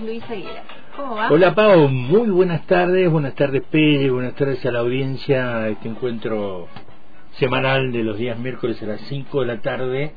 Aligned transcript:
Luis 0.00 0.22
Aguilera. 0.28 0.64
¿Cómo 0.96 1.14
va? 1.14 1.30
Hola, 1.30 1.54
Pau. 1.54 1.88
Muy 1.88 2.30
buenas 2.30 2.66
tardes. 2.66 3.10
Buenas 3.10 3.34
tardes, 3.34 3.62
Pérez. 3.70 4.10
Buenas 4.10 4.34
tardes 4.34 4.64
a 4.66 4.70
la 4.70 4.80
audiencia. 4.80 5.68
Este 5.68 5.88
encuentro 5.88 6.68
semanal 7.38 7.92
de 7.92 8.02
los 8.02 8.16
días 8.16 8.38
miércoles 8.38 8.82
a 8.82 8.86
las 8.86 9.00
5 9.02 9.40
de 9.40 9.46
la 9.46 9.60
tarde. 9.60 10.12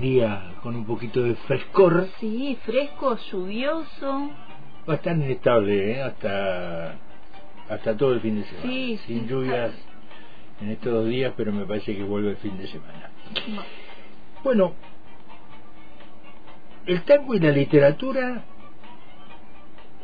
Día 0.00 0.52
con 0.62 0.76
un 0.76 0.86
poquito 0.86 1.22
de 1.22 1.34
frescor. 1.34 2.08
Sí, 2.20 2.58
fresco, 2.64 3.16
lluvioso. 3.30 4.30
Bastante 4.86 5.26
inestable, 5.26 5.92
¿eh? 5.92 6.02
Hasta, 6.02 6.94
hasta 7.68 7.96
todo 7.96 8.12
el 8.14 8.20
fin 8.20 8.36
de 8.36 8.44
semana. 8.44 8.70
Sí, 8.70 9.00
Sin 9.06 9.22
sí, 9.22 9.26
lluvias 9.28 9.72
en 10.60 10.70
estos 10.70 10.92
dos 10.92 11.06
días, 11.06 11.32
pero 11.36 11.52
me 11.52 11.64
parece 11.66 11.96
que 11.96 12.02
vuelve 12.02 12.30
el 12.30 12.36
fin 12.36 12.56
de 12.58 12.66
semana. 12.66 13.10
Bueno, 14.42 14.74
el 16.86 17.02
tango 17.02 17.34
y 17.34 17.40
la 17.40 17.50
literatura, 17.50 18.42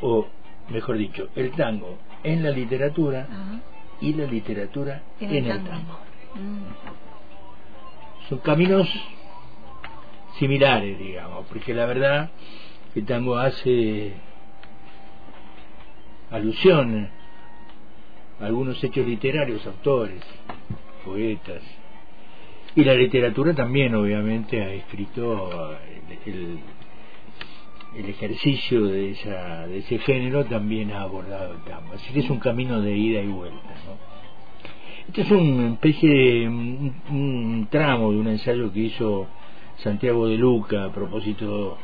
o 0.00 0.26
mejor 0.68 0.98
dicho, 0.98 1.28
el 1.36 1.52
tango 1.52 1.98
en 2.22 2.42
la 2.42 2.50
literatura 2.50 3.26
Ajá. 3.30 3.60
y 4.00 4.12
la 4.14 4.26
literatura 4.26 5.02
En 5.20 5.30
en, 5.30 5.36
el 5.36 5.50
el 5.50 5.64
tango. 5.64 5.68
tango. 5.70 5.98
Mm. 6.34 8.28
Son 8.28 8.38
caminos 8.40 8.88
similares, 10.38 10.98
digamos, 10.98 11.46
porque 11.46 11.72
la 11.72 11.86
verdad 11.86 12.30
el 12.94 13.04
tango 13.06 13.36
hace 13.38 14.12
alusión 16.30 17.08
a 18.40 18.44
algunos 18.46 18.82
hechos 18.82 19.06
literarios, 19.06 19.64
autores, 19.66 20.22
poetas, 21.04 21.62
y 22.76 22.84
la 22.84 22.94
literatura 22.94 23.54
también, 23.54 23.94
obviamente, 23.94 24.62
ha 24.62 24.70
escrito 24.72 25.76
el, 26.26 26.58
el- 27.96 28.08
ejercicio 28.10 28.84
de, 28.84 29.12
esa, 29.12 29.66
de 29.66 29.78
ese 29.78 29.98
género, 29.98 30.44
también 30.44 30.92
ha 30.92 31.00
abordado 31.00 31.54
el 31.54 31.60
tango. 31.60 31.94
Así 31.94 32.12
que 32.12 32.20
es 32.20 32.28
un 32.30 32.38
camino 32.38 32.80
de 32.82 32.94
ida 32.96 33.22
y 33.22 33.28
vuelta. 33.28 33.56
¿no? 33.86 33.96
Este 35.08 35.22
es 35.22 35.30
una 35.30 35.72
especie 35.72 36.10
de 36.10 36.48
un, 36.48 36.94
un 37.10 37.68
tramo 37.70 38.12
de 38.12 38.18
un 38.18 38.28
ensayo 38.28 38.70
que 38.72 38.80
hizo 38.80 39.26
Santiago 39.78 40.28
de 40.28 40.36
Luca 40.36 40.84
a 40.84 40.92
propósito 40.92 41.78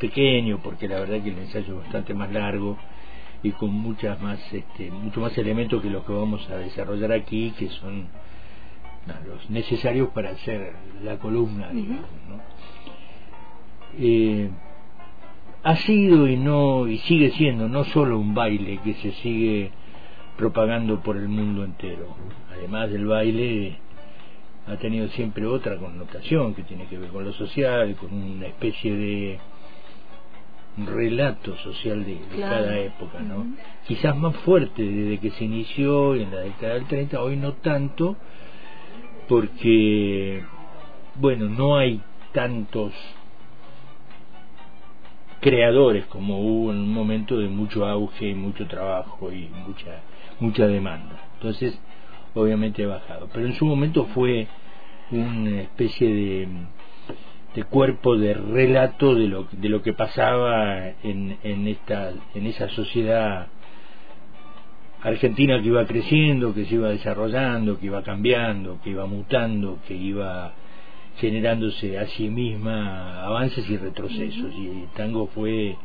pequeño, 0.00 0.60
porque 0.62 0.86
la 0.86 1.00
verdad 1.00 1.20
que 1.22 1.30
el 1.30 1.38
ensayo 1.38 1.74
es 1.74 1.80
bastante 1.84 2.14
más 2.14 2.30
largo 2.32 2.76
y 3.42 3.50
con 3.52 3.70
muchas 3.70 4.20
más, 4.20 4.38
este, 4.52 4.90
mucho 4.92 5.20
más 5.20 5.36
elementos 5.38 5.82
que 5.82 5.90
los 5.90 6.04
que 6.04 6.12
vamos 6.12 6.48
a 6.50 6.56
desarrollar 6.58 7.10
aquí, 7.12 7.52
que 7.58 7.68
son 7.68 8.06
los 9.26 9.48
necesarios 9.50 10.08
para 10.10 10.30
hacer 10.30 10.72
la 11.02 11.18
columna, 11.18 11.68
digamos, 11.70 12.06
¿no? 12.28 12.40
Eh, 13.98 14.50
ha 15.62 15.76
sido 15.76 16.28
y 16.28 16.36
no 16.36 16.86
y 16.86 16.98
sigue 16.98 17.30
siendo 17.32 17.68
no 17.68 17.84
solo 17.84 18.18
un 18.18 18.34
baile 18.34 18.78
que 18.84 18.94
se 18.94 19.12
sigue 19.12 19.70
propagando 20.36 21.00
por 21.00 21.16
el 21.16 21.28
mundo 21.28 21.64
entero. 21.64 22.14
Además 22.52 22.90
del 22.90 23.06
baile 23.06 23.78
ha 24.66 24.76
tenido 24.76 25.08
siempre 25.08 25.46
otra 25.46 25.76
connotación 25.78 26.54
que 26.54 26.62
tiene 26.62 26.86
que 26.86 26.98
ver 26.98 27.10
con 27.10 27.24
lo 27.24 27.32
social, 27.32 27.96
con 27.96 28.12
una 28.12 28.46
especie 28.46 28.94
de 28.94 29.38
relato 30.86 31.56
social 31.56 32.04
de, 32.04 32.14
de 32.14 32.20
Claro. 32.36 32.64
cada 32.64 32.78
época, 32.78 33.18
¿no? 33.20 33.46
Quizás 33.88 34.16
más 34.16 34.36
fuerte 34.38 34.82
desde 34.82 35.18
que 35.18 35.30
se 35.30 35.44
inició 35.44 36.14
en 36.14 36.30
la 36.30 36.40
década 36.42 36.74
del 36.74 36.84
30, 36.86 37.20
hoy 37.20 37.36
no 37.36 37.54
tanto, 37.54 38.16
porque, 39.28 40.42
bueno, 41.16 41.48
no 41.48 41.76
hay 41.76 42.00
tantos 42.32 42.92
creadores 45.40 46.06
como 46.06 46.40
hubo 46.40 46.72
en 46.72 46.78
un 46.78 46.92
momento 46.92 47.38
de 47.38 47.48
mucho 47.48 47.86
auge 47.86 48.30
y 48.30 48.34
mucho 48.34 48.66
trabajo 48.66 49.30
y 49.32 49.48
mucha 49.66 50.02
mucha 50.40 50.66
demanda. 50.66 51.16
Entonces 51.34 51.78
obviamente 52.34 52.84
ha 52.84 52.88
bajado. 52.88 53.28
Pero 53.32 53.46
en 53.46 53.54
su 53.54 53.64
momento 53.64 54.06
fue 54.14 54.46
una 55.10 55.62
especie 55.62 56.12
de, 56.12 56.48
de 57.54 57.64
cuerpo 57.64 58.16
de 58.16 58.34
relato 58.34 59.14
de 59.14 59.28
lo 59.28 59.46
de 59.50 59.68
lo 59.68 59.82
que 59.82 59.92
pasaba 59.92 60.88
en, 61.02 61.38
en 61.42 61.68
esta 61.68 62.12
en 62.34 62.46
esa 62.46 62.68
sociedad 62.70 63.48
argentina 65.02 65.60
que 65.60 65.68
iba 65.68 65.86
creciendo 65.86 66.54
que 66.54 66.64
se 66.64 66.74
iba 66.74 66.88
desarrollando 66.88 67.78
que 67.78 67.86
iba 67.86 68.02
cambiando 68.02 68.80
que 68.82 68.90
iba 68.90 69.06
mutando 69.06 69.78
que 69.86 69.94
iba 69.94 70.52
generándose 71.18 71.98
a 71.98 72.06
sí 72.06 72.28
misma 72.28 73.24
avances 73.24 73.68
y 73.68 73.76
retrocesos. 73.76 74.54
Y 74.54 74.68
el 74.68 74.88
tango 74.96 75.26
fue 75.28 75.76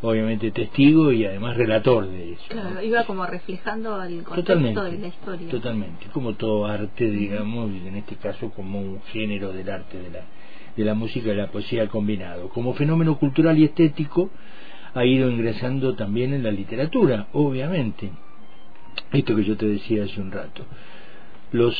obviamente 0.00 0.50
testigo 0.50 1.12
y 1.12 1.24
además 1.24 1.56
relator 1.56 2.08
de 2.08 2.32
eso 2.32 2.42
¿no? 2.54 2.60
Claro, 2.62 2.82
iba 2.82 3.04
como 3.04 3.26
reflejando 3.26 4.02
el 4.02 4.22
contexto 4.22 4.54
totalmente 4.54 4.80
de 4.80 4.98
la 4.98 5.08
historia. 5.08 5.48
totalmente. 5.48 6.06
Como 6.12 6.34
todo 6.34 6.66
arte 6.66 7.10
digamos 7.10 7.70
y 7.70 7.86
en 7.86 7.96
este 7.96 8.16
caso 8.16 8.50
como 8.50 8.80
un 8.80 9.02
género 9.12 9.52
del 9.52 9.68
arte 9.68 9.98
de 9.98 10.10
la 10.10 10.20
de 10.76 10.84
la 10.84 10.94
música 10.94 11.32
y 11.32 11.36
la 11.36 11.48
poesía 11.48 11.88
combinado. 11.88 12.48
Como 12.50 12.72
fenómeno 12.74 13.18
cultural 13.18 13.58
y 13.58 13.64
estético 13.64 14.30
ha 14.94 15.04
ido 15.04 15.28
ingresando 15.28 15.94
también 15.96 16.32
en 16.32 16.44
la 16.44 16.52
literatura 16.52 17.26
obviamente 17.32 18.10
esto 19.12 19.36
que 19.36 19.44
yo 19.44 19.56
te 19.56 19.66
decía 19.66 20.04
hace 20.04 20.20
un 20.20 20.30
rato 20.32 20.64
los 21.52 21.74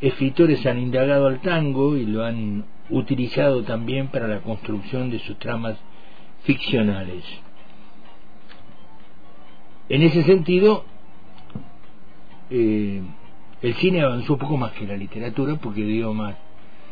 escritores 0.00 0.64
han 0.66 0.78
indagado 0.78 1.26
al 1.28 1.40
tango 1.40 1.96
y 1.96 2.04
lo 2.06 2.24
han 2.24 2.64
utilizado 2.90 3.62
también 3.62 4.08
para 4.08 4.26
la 4.28 4.40
construcción 4.40 5.10
de 5.10 5.18
sus 5.20 5.38
tramas 5.38 5.78
ficcionales. 6.42 7.24
En 9.88 10.02
ese 10.02 10.22
sentido, 10.24 10.84
eh, 12.50 13.00
el 13.62 13.74
cine 13.74 14.02
avanzó 14.02 14.34
un 14.34 14.38
poco 14.38 14.56
más 14.56 14.72
que 14.72 14.86
la 14.86 14.96
literatura 14.96 15.56
porque 15.56 15.82
dio 15.84 16.12
más, 16.12 16.34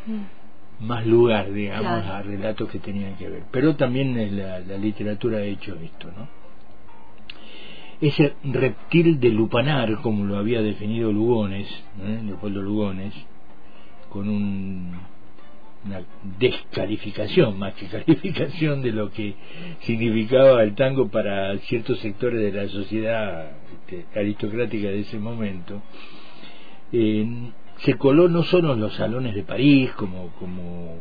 Mm. 0.07 0.85
más 0.87 1.05
lugar, 1.05 1.51
digamos, 1.51 2.01
Claro. 2.03 2.13
a 2.13 2.21
relatos 2.23 2.69
que 2.69 2.79
tenían 2.79 3.15
que 3.15 3.29
ver. 3.29 3.43
Pero 3.51 3.75
también 3.75 4.37
la, 4.37 4.59
la 4.59 4.77
literatura 4.77 5.37
ha 5.39 5.43
hecho 5.43 5.75
esto, 5.75 6.07
¿no? 6.17 6.27
Ese 8.03 8.33
reptil 8.43 9.19
de 9.21 9.29
lupanar, 9.29 10.01
como 10.01 10.25
lo 10.25 10.35
había 10.37 10.61
definido 10.61 11.11
Lugones, 11.11 11.67
¿eh? 12.05 12.21
Leopoldo 12.25 12.61
Lugones, 12.61 13.13
con 14.09 14.27
un- 14.27 14.91
una 15.85 16.01
descalificación, 16.39 17.57
más 17.57 17.73
que 17.75 17.87
calificación 17.97 18.81
de 18.81 18.91
lo 18.91 19.09
que 19.11 19.35
significaba 19.81 20.63
el 20.63 20.75
tango 20.75 21.07
para 21.09 21.57
ciertos 21.59 21.99
sectores 21.99 22.41
de 22.41 22.51
la 22.51 22.67
sociedad 22.69 23.51
este, 23.87 24.05
aristocrática 24.19 24.89
de 24.89 24.99
ese 25.01 25.17
momento, 25.19 25.81
eh, 26.91 27.25
se 27.77 27.93
coló 27.95 28.27
no 28.27 28.43
solo 28.43 28.73
en 28.73 28.81
los 28.81 28.93
salones 28.95 29.33
de 29.33 29.43
París, 29.43 29.91
como, 29.93 30.27
como, 30.39 30.99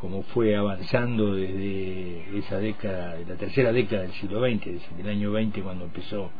como 0.00 0.22
fue 0.22 0.56
avanzando 0.56 1.34
desde 1.34 2.38
esa 2.38 2.58
década, 2.58 3.16
la 3.26 3.36
tercera 3.36 3.72
década 3.72 4.02
del 4.02 4.12
siglo 4.12 4.40
XX, 4.40 4.64
desde 4.66 5.00
el 5.00 5.08
año 5.08 5.32
20 5.32 5.62
cuando 5.62 5.84
empezó 5.86 6.30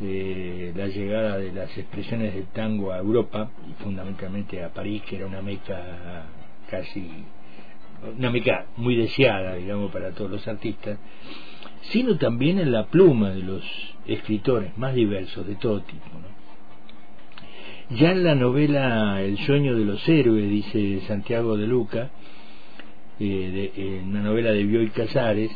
eh, 0.00 0.72
la 0.76 0.86
llegada 0.88 1.38
de 1.38 1.52
las 1.52 1.76
expresiones 1.76 2.34
del 2.34 2.46
tango 2.48 2.92
a 2.92 2.98
Europa 2.98 3.50
y 3.68 3.82
fundamentalmente 3.82 4.62
a 4.62 4.72
París, 4.72 5.02
que 5.02 5.16
era 5.16 5.26
una 5.26 5.42
meca 5.42 6.26
casi, 6.70 7.24
una 8.16 8.30
meca 8.30 8.66
muy 8.76 8.96
deseada, 8.96 9.54
digamos, 9.54 9.90
para 9.90 10.10
todos 10.10 10.30
los 10.30 10.46
artistas, 10.46 10.98
sino 11.92 12.16
también 12.16 12.58
en 12.58 12.72
la 12.72 12.86
pluma 12.86 13.30
de 13.30 13.42
los 13.42 13.64
escritores 14.06 14.76
más 14.78 14.94
diversos 14.94 15.46
de 15.46 15.54
todo 15.56 15.80
tipo. 15.82 16.06
¿no? 16.06 16.38
Ya 17.96 18.10
en 18.10 18.22
la 18.22 18.34
novela 18.34 19.22
El 19.22 19.38
sueño 19.38 19.74
de 19.74 19.84
los 19.84 20.06
héroes, 20.08 20.50
dice 20.50 21.00
Santiago 21.06 21.56
de 21.56 21.66
Luca, 21.66 22.10
eh, 23.20 23.72
de- 23.74 23.98
en 23.98 24.08
una 24.08 24.22
novela 24.22 24.50
de 24.50 24.64
Bioy 24.64 24.90
Casares, 24.90 25.50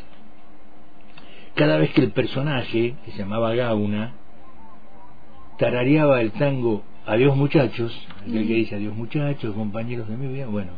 cada 1.55 1.77
vez 1.79 1.91
que 1.93 2.01
el 2.01 2.13
personaje, 2.13 2.95
que 3.05 3.11
se 3.13 3.19
llamaba 3.19 3.55
Gauna, 3.55 4.15
tarareaba 5.59 6.21
el 6.21 6.33
tango 6.33 6.83
Adiós 7.05 7.37
muchachos, 7.37 7.93
aquel 8.21 8.47
que 8.47 8.55
dice 8.55 8.77
Adiós 8.77 8.95
muchachos, 8.95 9.55
compañeros 9.55 10.09
de 10.09 10.17
mi 10.17 10.33
vida, 10.33 10.47
bueno, 10.47 10.71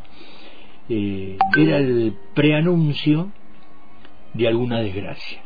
eh, 0.89 1.37
era 1.55 1.77
el 1.77 2.15
preanuncio 2.33 3.31
de 4.33 4.47
alguna 4.47 4.79
desgracia. 4.79 5.39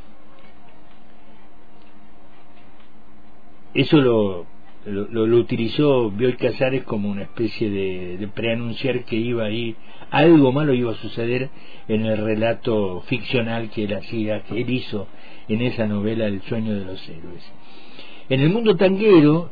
Eso 3.74 3.98
lo, 3.98 4.46
lo, 4.90 5.26
lo- 5.26 5.38
utilizó 5.38 6.10
Bioy 6.12 6.34
Casares 6.34 6.84
como 6.84 7.10
una 7.10 7.24
especie 7.24 7.70
de, 7.70 8.18
preanunciar 8.28 9.04
que 9.06 9.16
iba 9.16 9.46
ahí, 9.46 9.76
algo 10.12 10.52
malo 10.52 10.74
iba 10.74 10.92
a 10.92 10.96
suceder 10.96 11.50
en 11.88 12.06
el 12.06 12.18
relato 12.18 13.02
ficcional 13.08 13.70
que 13.70 13.86
él 13.86 13.94
hacía, 13.94 14.44
que 14.44 14.62
él 14.62 14.70
hizo 14.70 15.08
en 15.48 15.62
esa 15.62 15.88
novela 15.88 16.26
El 16.28 16.42
sueño 16.44 16.76
de 16.76 16.86
los 16.86 17.08
héroes. 17.10 17.44
En 18.30 18.42
el 18.42 18.50
mundo 18.50 18.76
tanguero 18.76 19.50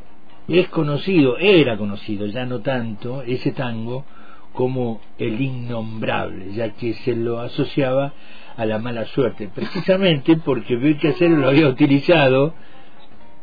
es 0.48 0.68
conocido, 0.68 1.36
era 1.38 1.76
conocido, 1.76 2.26
ya 2.26 2.46
no 2.46 2.60
tanto, 2.60 3.22
ese 3.22 3.52
tango 3.52 4.04
como 4.52 5.00
el 5.18 5.40
innombrable, 5.40 6.52
ya 6.52 6.70
que 6.70 6.94
se 6.94 7.14
lo 7.14 7.40
asociaba 7.40 8.12
a 8.56 8.64
la 8.64 8.78
mala 8.78 9.04
suerte, 9.06 9.48
precisamente 9.54 10.36
porque 10.36 10.76
que 10.96 11.08
hacer 11.08 11.30
lo 11.30 11.48
había 11.48 11.68
utilizado, 11.68 12.54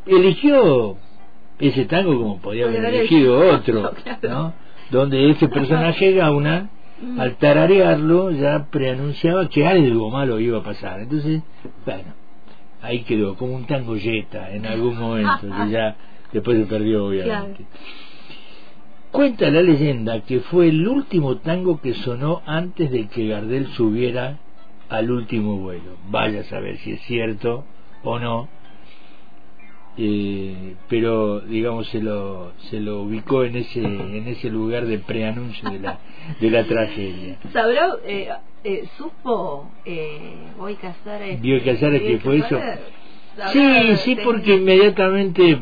eligió 0.05 0.97
ese 1.59 1.85
tango 1.85 2.17
como 2.17 2.37
podía 2.39 2.65
haber 2.65 2.85
elegido 2.85 3.37
otro, 3.55 3.93
¿no? 4.23 4.53
Donde 4.91 5.31
ese 5.31 5.47
personaje 5.47 6.13
Gauna, 6.13 6.69
mm. 7.01 7.19
al 7.19 7.35
tararearlo, 7.37 8.31
ya 8.31 8.67
preanunciaba 8.69 9.49
que 9.49 9.65
algo 9.65 10.09
malo 10.09 10.39
iba 10.39 10.59
a 10.59 10.63
pasar. 10.63 10.99
Entonces, 10.99 11.41
bueno, 11.85 12.13
ahí 12.81 13.03
quedó, 13.03 13.35
como 13.35 13.55
un 13.55 13.65
tango 13.65 13.95
yeta 13.95 14.51
en 14.51 14.65
algún 14.65 14.97
momento, 14.97 15.41
que 15.41 15.71
ya 15.71 15.95
después 16.31 16.57
se 16.57 16.65
perdió, 16.65 17.05
obviamente. 17.05 17.65
Cuenta 19.11 19.49
la 19.49 19.61
leyenda 19.61 20.21
que 20.21 20.41
fue 20.41 20.67
el 20.67 20.85
último 20.87 21.37
tango 21.37 21.79
que 21.79 21.93
sonó 21.93 22.41
antes 22.45 22.91
de 22.91 23.07
que 23.07 23.27
Gardel 23.29 23.67
subiera 23.67 24.39
al 24.89 25.09
último 25.09 25.57
vuelo. 25.57 25.97
Vaya 26.09 26.41
a 26.41 26.43
saber 26.43 26.77
si 26.79 26.91
es 26.91 27.01
cierto 27.03 27.63
o 28.03 28.19
no, 28.19 28.49
eh, 29.97 30.75
pero 30.89 31.39
digamos 31.41 31.87
se 31.87 32.01
lo 32.01 32.51
se 32.69 32.79
lo 32.79 33.03
ubicó 33.03 33.43
en 33.43 33.55
ese 33.55 33.79
en 33.79 34.27
ese 34.27 34.49
lugar 34.49 34.85
de 34.85 34.99
preanuncio 34.99 35.69
de 35.69 35.79
la 35.79 35.99
de 36.39 36.49
la 36.49 36.65
tragedia. 36.65 37.37
Sabrá 37.53 37.95
eh, 38.05 38.29
eh, 38.63 38.83
supo 38.97 39.71
eh, 39.85 40.33
voy 40.57 40.75
Casares 40.75 41.41
vio 41.41 41.63
Casares 41.63 42.01
que 42.01 42.19
fue 42.19 42.37
eso. 42.37 42.59
Sí 43.53 43.95
sí 43.97 44.17
porque 44.23 44.55
inmediatamente 44.55 45.59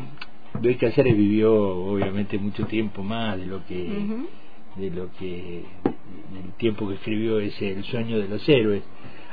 Bioy 0.60 0.76
Casares 0.76 1.16
vivió 1.16 1.52
obviamente 1.54 2.38
mucho 2.38 2.66
tiempo 2.66 3.02
más 3.02 3.38
de 3.38 3.46
lo 3.46 3.64
que 3.66 3.88
de 4.76 4.90
lo 4.90 5.12
que 5.12 5.64
el 5.84 6.52
tiempo 6.58 6.88
que 6.88 6.94
escribió 6.94 7.38
ese 7.38 7.72
el 7.72 7.84
sueño 7.84 8.18
de 8.18 8.28
los 8.28 8.48
héroes 8.48 8.82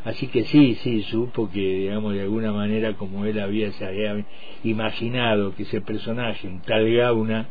Así 0.03 0.27
que 0.27 0.45
sí, 0.45 0.75
sí, 0.75 1.03
supo 1.03 1.49
que, 1.51 1.59
digamos, 1.59 2.13
de 2.13 2.21
alguna 2.21 2.51
manera, 2.51 2.93
como 2.95 3.25
él 3.25 3.39
había, 3.39 3.71
se 3.73 3.85
había 3.85 4.25
imaginado 4.63 5.53
que 5.53 5.63
ese 5.63 5.81
personaje, 5.81 6.47
un 6.47 6.61
tal 6.61 6.91
Gauna, 6.91 7.47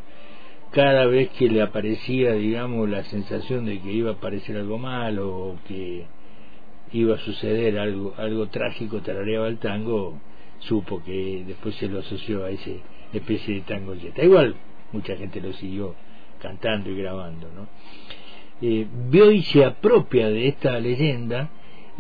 cada 0.73 1.07
vez 1.07 1.31
que 1.31 1.49
le 1.49 1.63
aparecía, 1.63 2.33
digamos, 2.33 2.89
la 2.89 3.05
sensación 3.05 3.67
de 3.67 3.81
que 3.81 3.93
iba 3.93 4.11
a 4.11 4.15
aparecer 4.15 4.57
algo 4.57 4.79
malo 4.79 5.29
o 5.29 5.59
que 5.69 6.07
iba 6.93 7.15
a 7.15 7.19
suceder 7.19 7.79
algo, 7.79 8.15
algo 8.17 8.49
trágico, 8.49 9.01
tarareaba 9.01 9.47
el 9.47 9.59
tango, 9.59 10.19
supo 10.59 11.03
que 11.05 11.45
después 11.47 11.77
se 11.77 11.89
lo 11.89 12.01
asoció 12.01 12.45
a 12.45 12.51
esa 12.51 12.71
especie 13.13 13.57
de 13.57 13.61
tango 13.61 13.95
yeta. 13.95 14.25
Igual, 14.25 14.57
mucha 14.93 15.17
gente 15.17 15.41
lo 15.41 15.53
siguió 15.53 15.95
cantando 16.41 16.91
y 16.91 16.97
grabando, 16.97 17.49
¿no? 17.55 17.69
Eh, 18.63 18.87
vio 19.09 19.31
y 19.31 19.43
se 19.43 19.65
apropia 19.65 20.29
de 20.29 20.49
esta 20.49 20.79
leyenda 20.81 21.51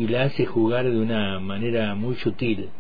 y 0.00 0.06
la 0.06 0.22
hace 0.22 0.46
jugar 0.46 0.90
de 0.90 0.98
una 0.98 1.38
manera 1.40 1.94
muy 1.94 2.14
sutil 2.14 2.70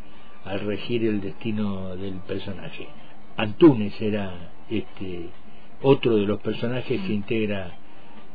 al 0.46 0.60
regir 0.60 1.04
el 1.04 1.20
destino 1.20 1.94
del 1.94 2.14
personaje. 2.26 2.88
Antunes 3.36 3.92
era 4.00 4.52
este 4.70 5.26
otro 5.82 6.16
de 6.16 6.24
los 6.24 6.40
personajes 6.40 6.98
que 6.98 7.12
integra 7.12 7.72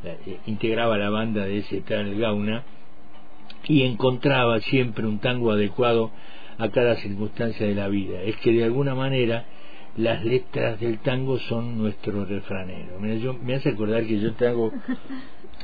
eh, 0.04 0.38
integraba 0.46 0.96
la 0.98 1.10
banda 1.10 1.46
de 1.46 1.58
ese 1.58 1.80
tal 1.80 2.14
Gauna 2.14 2.62
y 3.66 3.82
encontraba 3.82 4.60
siempre 4.60 5.04
un 5.04 5.18
tango 5.18 5.50
adecuado 5.50 6.12
a 6.56 6.68
cada 6.68 6.94
circunstancia 6.94 7.66
de 7.66 7.74
la 7.74 7.88
vida. 7.88 8.22
Es 8.22 8.36
que 8.36 8.52
de 8.52 8.62
alguna 8.62 8.94
manera 8.94 9.46
las 9.96 10.24
letras 10.24 10.78
del 10.78 11.00
tango 11.00 11.40
son 11.40 11.76
nuestro 11.76 12.24
refranero. 12.24 13.04
yo, 13.16 13.34
me 13.34 13.56
hace 13.56 13.70
acordar 13.70 14.06
que 14.06 14.20
yo 14.20 14.34
tengo 14.34 14.70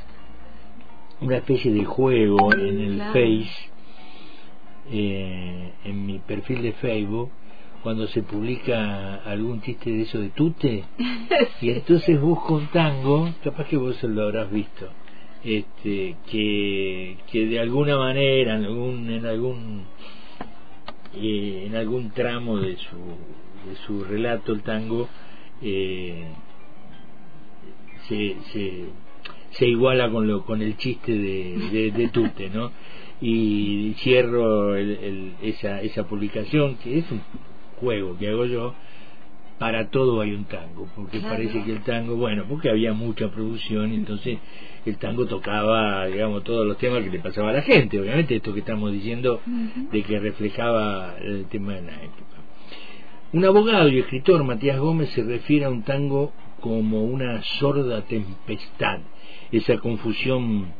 una 1.23 1.37
especie 1.37 1.71
de 1.71 1.85
juego 1.85 2.53
en 2.53 2.79
el 2.79 3.01
Face, 3.01 3.69
eh, 4.91 5.71
en 5.85 6.05
mi 6.05 6.19
perfil 6.19 6.61
de 6.61 6.73
Facebook, 6.73 7.31
cuando 7.81 8.07
se 8.07 8.23
publica 8.23 9.15
algún 9.15 9.61
chiste 9.61 9.91
de 9.91 10.01
eso 10.01 10.19
de 10.19 10.29
tute, 10.29 10.83
y 11.61 11.69
entonces 11.69 12.19
busco 12.19 12.55
un 12.55 12.67
tango, 12.67 13.29
capaz 13.43 13.67
que 13.67 13.77
vos 13.77 14.01
lo 14.03 14.23
habrás 14.23 14.51
visto, 14.51 14.89
este, 15.43 16.15
que, 16.29 17.17
que 17.31 17.45
de 17.47 17.59
alguna 17.59 17.97
manera, 17.97 18.57
en 18.57 18.65
algún, 18.65 19.09
en 19.09 19.25
algún, 19.25 19.83
eh, 21.15 21.63
en 21.67 21.75
algún 21.75 22.11
tramo 22.11 22.57
de 22.57 22.77
su, 22.77 22.97
de 23.69 23.75
su 23.85 24.03
relato, 24.03 24.53
el 24.53 24.61
tango, 24.61 25.07
eh, 25.61 26.27
se, 28.07 28.35
se 28.51 28.85
se 29.53 29.67
iguala 29.67 30.09
con 30.09 30.27
lo 30.27 30.43
con 30.43 30.61
el 30.61 30.77
chiste 30.77 31.11
de, 31.13 31.91
de, 31.91 32.07
Tute, 32.09 32.49
¿no? 32.49 32.71
Y 33.21 33.93
cierro 33.99 34.75
esa, 34.75 35.81
esa 35.81 36.07
publicación, 36.07 36.75
que 36.77 36.99
es 36.99 37.11
un 37.11 37.21
juego 37.79 38.17
que 38.17 38.29
hago 38.29 38.45
yo, 38.45 38.73
para 39.59 39.89
todo 39.89 40.19
hay 40.19 40.33
un 40.33 40.45
tango, 40.45 40.89
porque 40.95 41.19
parece 41.19 41.63
que 41.63 41.71
el 41.71 41.83
tango, 41.83 42.15
bueno, 42.17 42.45
porque 42.49 42.69
había 42.69 42.93
mucha 42.93 43.29
producción, 43.29 43.93
entonces 43.93 44.39
el 44.85 44.97
tango 44.97 45.25
tocaba, 45.25 46.07
digamos, 46.07 46.43
todos 46.43 46.65
los 46.65 46.77
temas 46.77 47.03
que 47.03 47.11
le 47.11 47.19
pasaba 47.19 47.51
a 47.51 47.53
la 47.53 47.61
gente, 47.61 47.99
obviamente 47.99 48.35
esto 48.35 48.53
que 48.53 48.59
estamos 48.59 48.91
diciendo 48.91 49.39
de 49.91 50.03
que 50.03 50.19
reflejaba 50.19 51.15
el 51.21 51.45
tema 51.45 51.73
de 51.75 51.83
la 51.83 51.95
época. 51.95 52.23
Un 53.31 53.45
abogado 53.45 53.87
y 53.87 53.99
escritor, 53.99 54.43
Matías 54.43 54.79
Gómez, 54.79 55.09
se 55.11 55.23
refiere 55.23 55.65
a 55.65 55.69
un 55.69 55.83
tango 55.83 56.33
como 56.59 57.03
una 57.03 57.41
sorda 57.43 58.01
tempestad 58.01 58.99
esa 59.57 59.77
confusión 59.77 60.73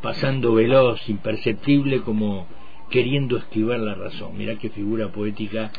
pasando 0.00 0.54
veloz, 0.54 1.08
imperceptible, 1.08 2.00
como 2.02 2.46
queriendo 2.90 3.36
esquivar 3.36 3.80
la 3.80 3.94
razón. 3.94 4.36
Mirá 4.36 4.56
qué 4.56 4.70
figura 4.70 5.08
poética 5.08 5.72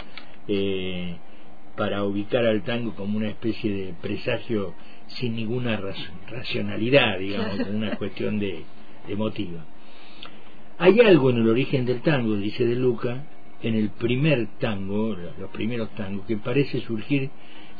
eh, 0.47 1.15
para 1.77 2.03
ubicar 2.03 2.45
al 2.45 2.63
tango 2.63 2.93
como 2.95 3.17
una 3.17 3.29
especie 3.29 3.71
de 3.71 3.93
presagio 4.01 4.73
sin 5.07 5.35
ninguna 5.35 5.79
racionalidad, 6.27 7.19
digamos, 7.19 7.57
como 7.63 7.77
una 7.77 7.95
cuestión 7.95 8.39
de, 8.39 8.63
emotiva. 9.07 9.63
Hay 10.77 10.99
algo 10.99 11.29
en 11.29 11.37
el 11.37 11.47
origen 11.47 11.85
del 11.85 12.01
tango, 12.01 12.35
dice 12.35 12.65
De 12.65 12.75
Luca, 12.75 13.27
en 13.61 13.75
el 13.75 13.91
primer 13.91 14.47
tango, 14.59 15.15
los 15.15 15.49
primeros 15.51 15.89
tangos, 15.95 16.25
que 16.25 16.35
parece 16.35 16.81
surgir 16.81 17.29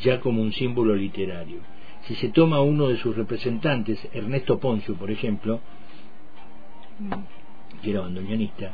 ya 0.01 0.21
como 0.21 0.41
un 0.41 0.53
símbolo 0.53 0.95
literario 0.95 1.75
si 2.07 2.15
se 2.15 2.29
toma 2.29 2.62
uno 2.62 2.88
de 2.88 2.97
sus 2.97 3.15
representantes, 3.15 4.00
Ernesto 4.13 4.59
Poncio, 4.59 4.95
por 4.95 5.09
ejemplo, 5.09 5.59
que 7.81 7.91
era 7.91 8.01
bandoneonista, 8.01 8.74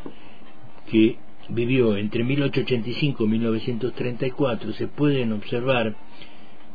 que 0.89 1.17
vivió 1.50 1.95
entre 1.95 2.23
1885 2.23 3.23
y 3.23 3.27
1934, 3.27 4.73
se 4.73 4.88
pueden 4.88 5.31
observar, 5.31 5.95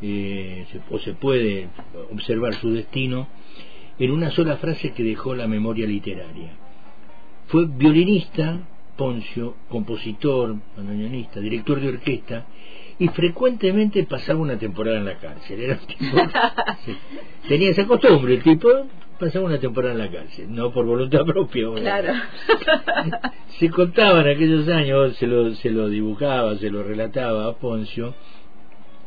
eh, 0.01 0.67
o 0.91 0.99
se 0.99 1.15
puede 1.15 1.69
observar 2.13 2.55
su 2.55 2.71
destino 2.71 3.29
en 3.99 4.11
una 4.11 4.31
sola 4.31 4.57
frase 4.57 4.93
que 4.93 5.03
dejó 5.03 5.35
la 5.35 5.47
memoria 5.47 5.87
literaria. 5.87 6.53
Fue 7.49 7.67
violinista, 7.67 8.61
Poncio, 8.97 9.57
compositor, 9.69 10.57
bandoneonista, 10.75 11.39
director 11.39 11.81
de 11.81 11.89
orquesta 11.89 12.47
y 12.99 13.09
frecuentemente 13.09 14.05
pasaba 14.05 14.41
una 14.41 14.59
temporada 14.59 14.99
en 14.99 15.05
la 15.05 15.19
cárcel. 15.19 15.61
Era 15.61 15.77
tipo, 15.77 16.17
tenía 17.49 17.71
esa 17.71 17.87
costumbre, 17.87 18.35
el 18.35 18.43
tipo 18.43 18.69
pasaba 19.19 19.47
una 19.47 19.59
temporada 19.59 19.95
en 19.95 19.99
la 19.99 20.11
cárcel, 20.11 20.55
no 20.55 20.73
por 20.73 20.87
voluntad 20.87 21.25
propia. 21.25 21.67
Claro. 21.75 22.15
se 23.59 23.71
contaba 23.71 24.21
en 24.23 24.29
aquellos 24.29 24.69
años, 24.69 25.17
se 25.17 25.27
lo, 25.27 25.55
se 25.55 25.71
lo 25.71 25.89
dibujaba, 25.89 26.57
se 26.57 26.71
lo 26.71 26.83
relataba 26.83 27.47
a 27.47 27.57
Poncio, 27.57 28.15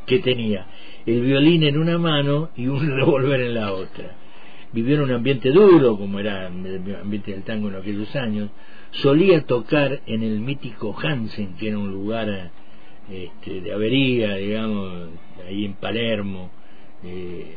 que 0.05 0.19
tenía 0.19 0.65
el 1.05 1.21
violín 1.21 1.63
en 1.63 1.77
una 1.77 1.97
mano 1.97 2.49
y 2.55 2.67
un 2.67 2.87
revólver 2.95 3.41
en 3.41 3.55
la 3.55 3.73
otra. 3.73 4.15
Vivió 4.71 4.95
en 4.95 5.01
un 5.01 5.11
ambiente 5.11 5.49
duro, 5.49 5.97
como 5.97 6.19
era 6.19 6.47
el 6.47 6.95
ambiente 7.01 7.31
del 7.31 7.43
tango 7.43 7.69
en 7.69 7.75
aquellos 7.75 8.15
años. 8.15 8.51
Solía 8.91 9.43
tocar 9.45 10.01
en 10.05 10.21
el 10.21 10.39
mítico 10.39 10.95
Hansen, 10.95 11.55
que 11.55 11.69
era 11.69 11.77
un 11.79 11.91
lugar 11.91 12.51
este, 13.11 13.61
de 13.61 13.73
avería, 13.73 14.35
digamos, 14.35 15.09
ahí 15.47 15.65
en 15.65 15.73
Palermo, 15.73 16.49
eh, 17.03 17.55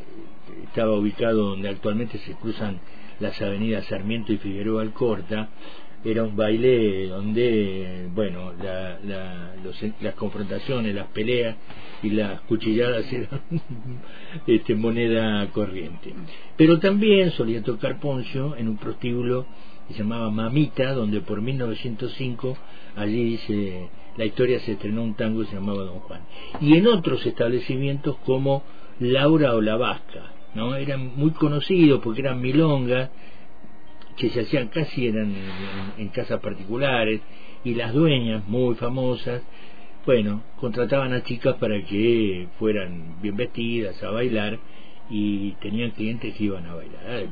estaba 0.64 0.92
ubicado 0.96 1.50
donde 1.50 1.68
actualmente 1.68 2.18
se 2.18 2.32
cruzan 2.34 2.80
las 3.20 3.40
avenidas 3.40 3.86
Sarmiento 3.86 4.32
y 4.32 4.38
Figueroa 4.38 4.82
Alcorta, 4.82 5.48
era 6.04 6.24
un 6.24 6.34
baile 6.34 7.06
donde, 7.06 8.08
bueno, 8.12 8.52
las 8.60 10.14
confrontaciones, 10.16 10.94
las 10.94 11.06
peleas 11.08 11.56
y 12.02 12.10
las 12.10 12.40
cuchilladas 12.42 13.12
eran 13.12 13.40
este, 14.46 14.74
moneda 14.74 15.46
corriente. 15.52 16.12
Pero 16.56 16.80
también 16.80 17.30
solía 17.32 17.62
tocar 17.62 18.00
Poncio 18.00 18.56
en 18.56 18.68
un 18.68 18.78
prostíbulo 18.78 19.46
que 19.86 19.94
se 19.94 20.00
llamaba 20.00 20.30
Mamita, 20.30 20.92
donde 20.92 21.20
por 21.20 21.40
1905 21.40 22.56
allí 22.96 23.24
dice 23.24 23.88
la 24.16 24.24
historia 24.24 24.60
se 24.60 24.72
estrenó 24.72 25.02
un 25.02 25.14
tango 25.14 25.40
que 25.40 25.46
se 25.46 25.54
llamaba 25.54 25.84
Don 25.84 26.00
Juan. 26.00 26.22
Y 26.60 26.76
en 26.76 26.86
otros 26.86 27.24
establecimientos 27.24 28.16
como 28.24 28.62
Laura 28.98 29.54
o 29.54 29.60
La 29.60 29.76
Vasca, 29.76 30.32
no 30.54 30.74
eran 30.74 31.16
muy 31.16 31.30
conocidos 31.30 32.00
porque 32.02 32.20
eran 32.20 32.40
milongas 32.40 33.10
que 34.16 34.30
se 34.30 34.40
hacían 34.40 34.68
casi 34.68 35.06
eran 35.06 35.34
en, 35.96 36.08
casas 36.08 36.40
particulares 36.40 37.20
y 37.64 37.74
las 37.74 37.94
dueñas 37.94 38.46
muy 38.46 38.74
famosas 38.74 39.42
bueno 40.04 40.42
contrataban 40.60 41.14
a 41.14 41.22
chicas 41.22 41.56
para 41.56 41.82
que 41.82 42.48
fueran 42.58 43.20
bien 43.22 43.36
vestidas 43.36 44.02
a 44.02 44.10
bailar 44.10 44.58
y 45.08 45.52
tenían 45.52 45.92
clientes 45.92 46.34
que 46.34 46.44
iban 46.44 46.66
a 46.66 46.74
bailar 46.74 47.28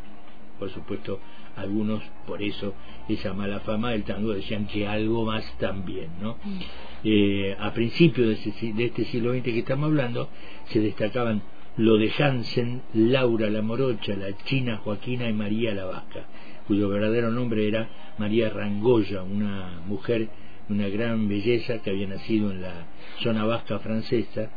por 0.58 0.70
supuesto 0.70 1.20
algunos 1.60 2.02
por 2.26 2.42
eso 2.42 2.74
esa 3.08 3.32
mala 3.32 3.60
fama 3.60 3.90
del 3.90 4.04
tango 4.04 4.32
decían 4.32 4.66
que 4.66 4.86
algo 4.86 5.24
más 5.24 5.44
también 5.58 6.10
no 6.20 6.36
mm. 6.42 6.58
eh, 7.04 7.56
a 7.58 7.72
principios 7.72 8.38
de, 8.44 8.72
de 8.72 8.84
este 8.84 9.04
siglo 9.06 9.32
XX 9.32 9.44
que 9.44 9.58
estamos 9.60 9.86
hablando 9.86 10.28
se 10.66 10.80
destacaban 10.80 11.42
lo 11.76 11.96
de 11.96 12.10
Hansen, 12.18 12.82
Laura 12.94 13.48
la 13.48 13.62
Morocha, 13.62 14.14
la 14.14 14.36
China 14.44 14.78
Joaquina 14.78 15.28
y 15.28 15.32
María 15.32 15.72
la 15.72 15.84
Vasca, 15.84 16.26
cuyo 16.66 16.88
verdadero 16.88 17.30
nombre 17.30 17.66
era 17.66 17.88
María 18.18 18.50
Rangoya, 18.50 19.22
una 19.22 19.80
mujer 19.86 20.28
de 20.68 20.74
una 20.74 20.88
gran 20.88 21.28
belleza 21.28 21.80
que 21.80 21.90
había 21.90 22.06
nacido 22.06 22.50
en 22.50 22.62
la 22.62 22.86
zona 23.22 23.44
vasca 23.44 23.78
francesa 23.78 24.50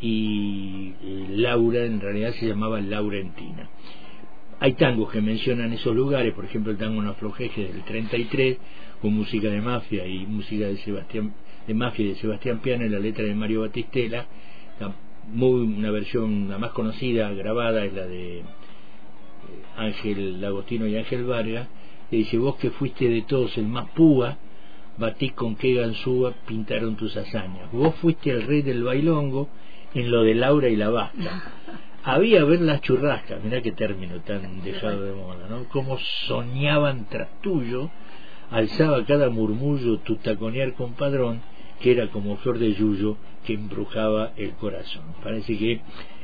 y 0.00 0.92
eh, 1.02 1.26
Laura 1.30 1.84
en 1.84 2.00
realidad 2.00 2.32
se 2.34 2.46
llamaba 2.46 2.80
Laurentina. 2.80 3.68
Hay 4.60 4.74
tangos 4.74 5.10
que 5.10 5.22
mencionan 5.22 5.72
esos 5.72 5.96
lugares, 5.96 6.34
por 6.34 6.44
ejemplo 6.44 6.70
el 6.70 6.78
tango 6.78 7.00
No 7.02 7.10
Aflojeje 7.10 7.72
del 7.72 7.82
33, 7.82 8.58
con 9.00 9.14
música 9.14 9.48
de 9.48 9.60
mafia 9.62 10.06
y 10.06 10.26
música 10.26 10.66
de 10.66 10.76
Sebastián 10.78 11.32
mafia 11.74 12.06
de 12.06 12.16
Sebastián 12.16 12.58
Piana 12.58 12.84
en 12.84 12.92
la 12.92 12.98
letra 12.98 13.24
de 13.24 13.34
Mario 13.34 13.60
Batistela, 13.60 14.26
muy 15.32 15.60
una 15.60 15.90
versión 15.90 16.48
la 16.48 16.58
más 16.58 16.72
conocida 16.72 17.30
grabada 17.30 17.84
es 17.84 17.92
la 17.94 18.06
de 18.06 18.38
eh, 18.38 18.42
Ángel 19.76 20.40
Lagostino 20.40 20.86
y 20.86 20.96
Ángel 20.96 21.24
Vargas 21.24 21.68
que 22.10 22.16
dice 22.16 22.38
vos 22.38 22.56
que 22.56 22.70
fuiste 22.70 23.08
de 23.08 23.22
todos 23.22 23.56
el 23.56 23.66
más 23.66 23.88
púa 23.90 24.38
batí 24.98 25.30
con 25.30 25.56
qué 25.56 25.74
ganzúa 25.74 26.34
pintaron 26.46 26.96
tus 26.96 27.16
hazañas. 27.16 27.70
Vos 27.72 27.94
fuiste 27.96 28.30
el 28.30 28.42
rey 28.42 28.62
del 28.62 28.82
bailongo 28.82 29.48
en 29.94 30.10
lo 30.10 30.24
de 30.24 30.34
Laura 30.34 30.68
y 30.68 30.76
la 30.76 30.90
Basta 30.90 31.52
había 32.04 32.44
ver 32.44 32.60
las 32.60 32.80
churrascas 32.80 33.42
mirá 33.42 33.60
qué 33.62 33.72
término 33.72 34.20
tan 34.20 34.62
dejado 34.62 35.02
de 35.02 35.12
moda 35.12 35.46
¿no? 35.48 35.64
como 35.64 35.98
soñaban 36.26 37.06
tras 37.08 37.28
tuyo 37.40 37.90
alzaba 38.50 39.04
cada 39.04 39.30
murmullo 39.30 39.98
tu 39.98 40.16
taconear 40.16 40.74
compadrón 40.74 41.40
que 41.80 41.92
era 41.92 42.08
como 42.08 42.36
flor 42.36 42.58
de 42.58 42.74
yuyo 42.74 43.16
que 43.44 43.54
embrujaba 43.54 44.32
el 44.36 44.52
corazón. 44.52 45.02
Parece 45.22 45.56
que 45.56 45.80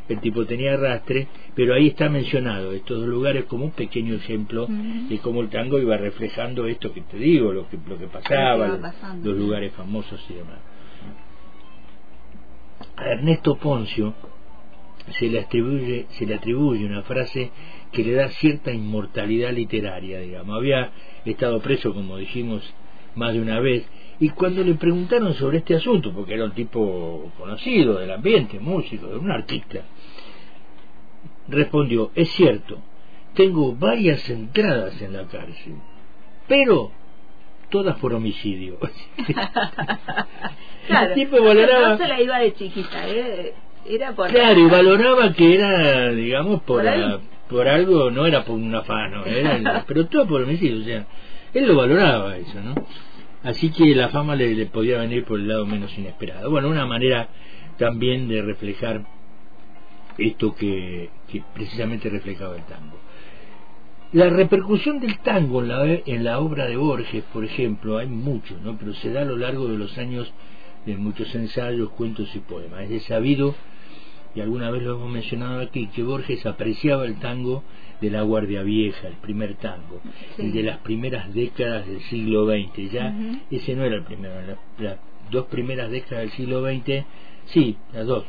el 0.08 0.20
tipo 0.20 0.46
tenía 0.46 0.74
arrastre, 0.74 1.26
pero 1.54 1.74
ahí 1.74 1.88
está 1.88 2.08
mencionado 2.08 2.72
estos 2.72 3.00
dos 3.00 3.08
lugares 3.08 3.46
como 3.46 3.64
un 3.64 3.70
pequeño 3.72 4.14
ejemplo 4.14 4.68
de 4.68 5.18
cómo 5.18 5.40
el 5.40 5.48
tango 5.48 5.78
iba 5.78 5.96
reflejando 5.96 6.66
esto 6.66 6.92
que 6.92 7.00
te 7.00 7.16
digo, 7.16 7.52
lo 7.52 7.68
que, 7.68 7.78
lo 7.88 7.98
que 7.98 8.06
pasaba, 8.06 8.78
los, 9.22 9.36
lugares 9.36 9.72
famosos 9.72 10.24
y 10.28 10.34
demás. 10.34 10.58
A 12.96 13.04
Ernesto 13.08 13.56
Poncio 13.56 14.14
se 15.12 15.28
le 15.28 15.40
atribuye, 15.40 16.06
se 16.10 16.26
le 16.26 16.34
atribuye 16.34 16.84
una 16.84 17.02
frase 17.02 17.50
que 17.92 18.02
le 18.02 18.12
da 18.12 18.28
cierta 18.28 18.72
inmortalidad 18.72 19.52
literaria, 19.52 20.20
digamos. 20.20 20.56
Había 20.56 20.90
estado 21.24 21.60
preso, 21.60 21.94
como 21.94 22.16
dijimos 22.16 22.62
más 23.14 23.32
de 23.32 23.40
una 23.40 23.60
vez, 23.60 23.86
y 24.18 24.30
cuando 24.30 24.62
le 24.62 24.74
preguntaron 24.74 25.34
sobre 25.34 25.58
este 25.58 25.74
asunto, 25.74 26.12
porque 26.12 26.34
era 26.34 26.44
un 26.44 26.52
tipo 26.52 27.32
conocido 27.38 27.98
del 27.98 28.10
ambiente, 28.10 28.58
músico, 28.58 29.06
un 29.08 29.30
artista, 29.30 29.84
respondió, 31.48 32.10
es 32.14 32.30
cierto, 32.30 32.78
tengo 33.34 33.74
varias 33.74 34.28
entradas 34.28 35.00
en 35.00 35.12
la 35.12 35.24
cárcel, 35.24 35.74
pero 36.48 36.90
todas 37.70 37.96
por 37.98 38.14
homicidio. 38.14 38.78
claro, 40.86 41.08
el 41.08 41.14
tipo 41.14 41.42
valoraba... 41.42 41.90
No 41.90 41.98
se 41.98 42.08
la 42.08 42.20
iba 42.20 42.38
de 42.38 42.54
chiquita, 42.54 43.08
¿eh? 43.08 43.54
Era 43.88 44.12
por... 44.14 44.28
Claro, 44.28 44.60
y 44.60 44.66
valoraba 44.70 45.32
que 45.32 45.54
era, 45.54 46.10
digamos, 46.12 46.62
por, 46.62 46.84
por, 47.48 47.68
algo, 47.68 48.10
no 48.10 48.26
era 48.26 48.44
por 48.44 48.56
un 48.56 48.74
afano, 48.74 49.24
era, 49.24 49.84
pero 49.88 50.06
todo 50.06 50.26
por 50.26 50.42
homicidio, 50.42 50.80
o 50.80 50.84
sea, 50.84 51.06
él 51.54 51.66
lo 51.66 51.76
valoraba 51.76 52.36
eso, 52.36 52.60
¿no? 52.60 52.74
Así 53.42 53.70
que 53.70 53.94
la 53.94 54.08
fama 54.08 54.34
le, 54.34 54.66
podía 54.66 54.98
venir 54.98 55.24
por 55.24 55.38
el 55.38 55.46
lado 55.46 55.64
menos 55.66 55.96
inesperado. 55.96 56.50
Bueno, 56.50 56.68
una 56.68 56.84
manera 56.84 57.28
también 57.78 58.26
de 58.26 58.42
reflejar 58.42 59.04
esto 60.18 60.54
que, 60.54 61.10
precisamente 61.54 62.08
reflejaba 62.08 62.56
el 62.56 62.64
tango. 62.64 62.98
La 64.12 64.30
repercusión 64.30 64.98
del 64.98 65.18
tango 65.20 65.62
en 65.62 65.68
la, 65.68 65.84
en 65.84 66.24
la 66.24 66.40
obra 66.40 66.66
de 66.66 66.76
Borges, 66.76 67.22
por 67.32 67.44
ejemplo, 67.44 67.98
hay 67.98 68.08
mucho, 68.08 68.56
¿no? 68.64 68.76
pero 68.76 68.94
se 68.94 69.12
da 69.12 69.22
a 69.22 69.24
lo 69.24 69.36
largo 69.36 69.68
de 69.68 69.78
los 69.78 69.96
años 69.98 70.32
de 70.86 70.96
muchos 70.96 71.34
ensayos, 71.34 71.90
cuentos 71.90 72.34
y 72.34 72.38
poemas. 72.38 72.82
Es 72.82 72.90
de 72.90 73.00
sabido, 73.00 73.54
y 74.36 74.40
alguna 74.42 74.70
vez 74.70 74.82
lo 74.82 74.96
hemos 74.96 75.10
mencionado 75.10 75.60
aquí, 75.60 75.86
que 75.86 76.02
Borges 76.02 76.44
apreciaba 76.44 77.06
el 77.06 77.18
tango 77.18 77.64
de 78.02 78.10
la 78.10 78.20
Guardia 78.20 78.62
Vieja, 78.62 79.08
el 79.08 79.14
primer 79.14 79.54
tango, 79.54 80.02
el 80.36 80.52
de 80.52 80.62
las 80.62 80.78
primeras 80.78 81.32
décadas 81.32 81.86
del 81.86 82.02
siglo 82.02 82.46
XX. 82.46 82.92
Ya 82.92 83.14
ese 83.50 83.74
no 83.74 83.84
era 83.84 83.96
el 83.96 84.04
primero, 84.04 84.34
las, 84.78 84.98
dos 85.30 85.46
primeras 85.46 85.90
décadas 85.90 86.24
del 86.24 86.30
siglo 86.32 86.62
XX, 86.62 87.04
sí, 87.46 87.76
las 87.94 88.06
dos, 88.06 88.24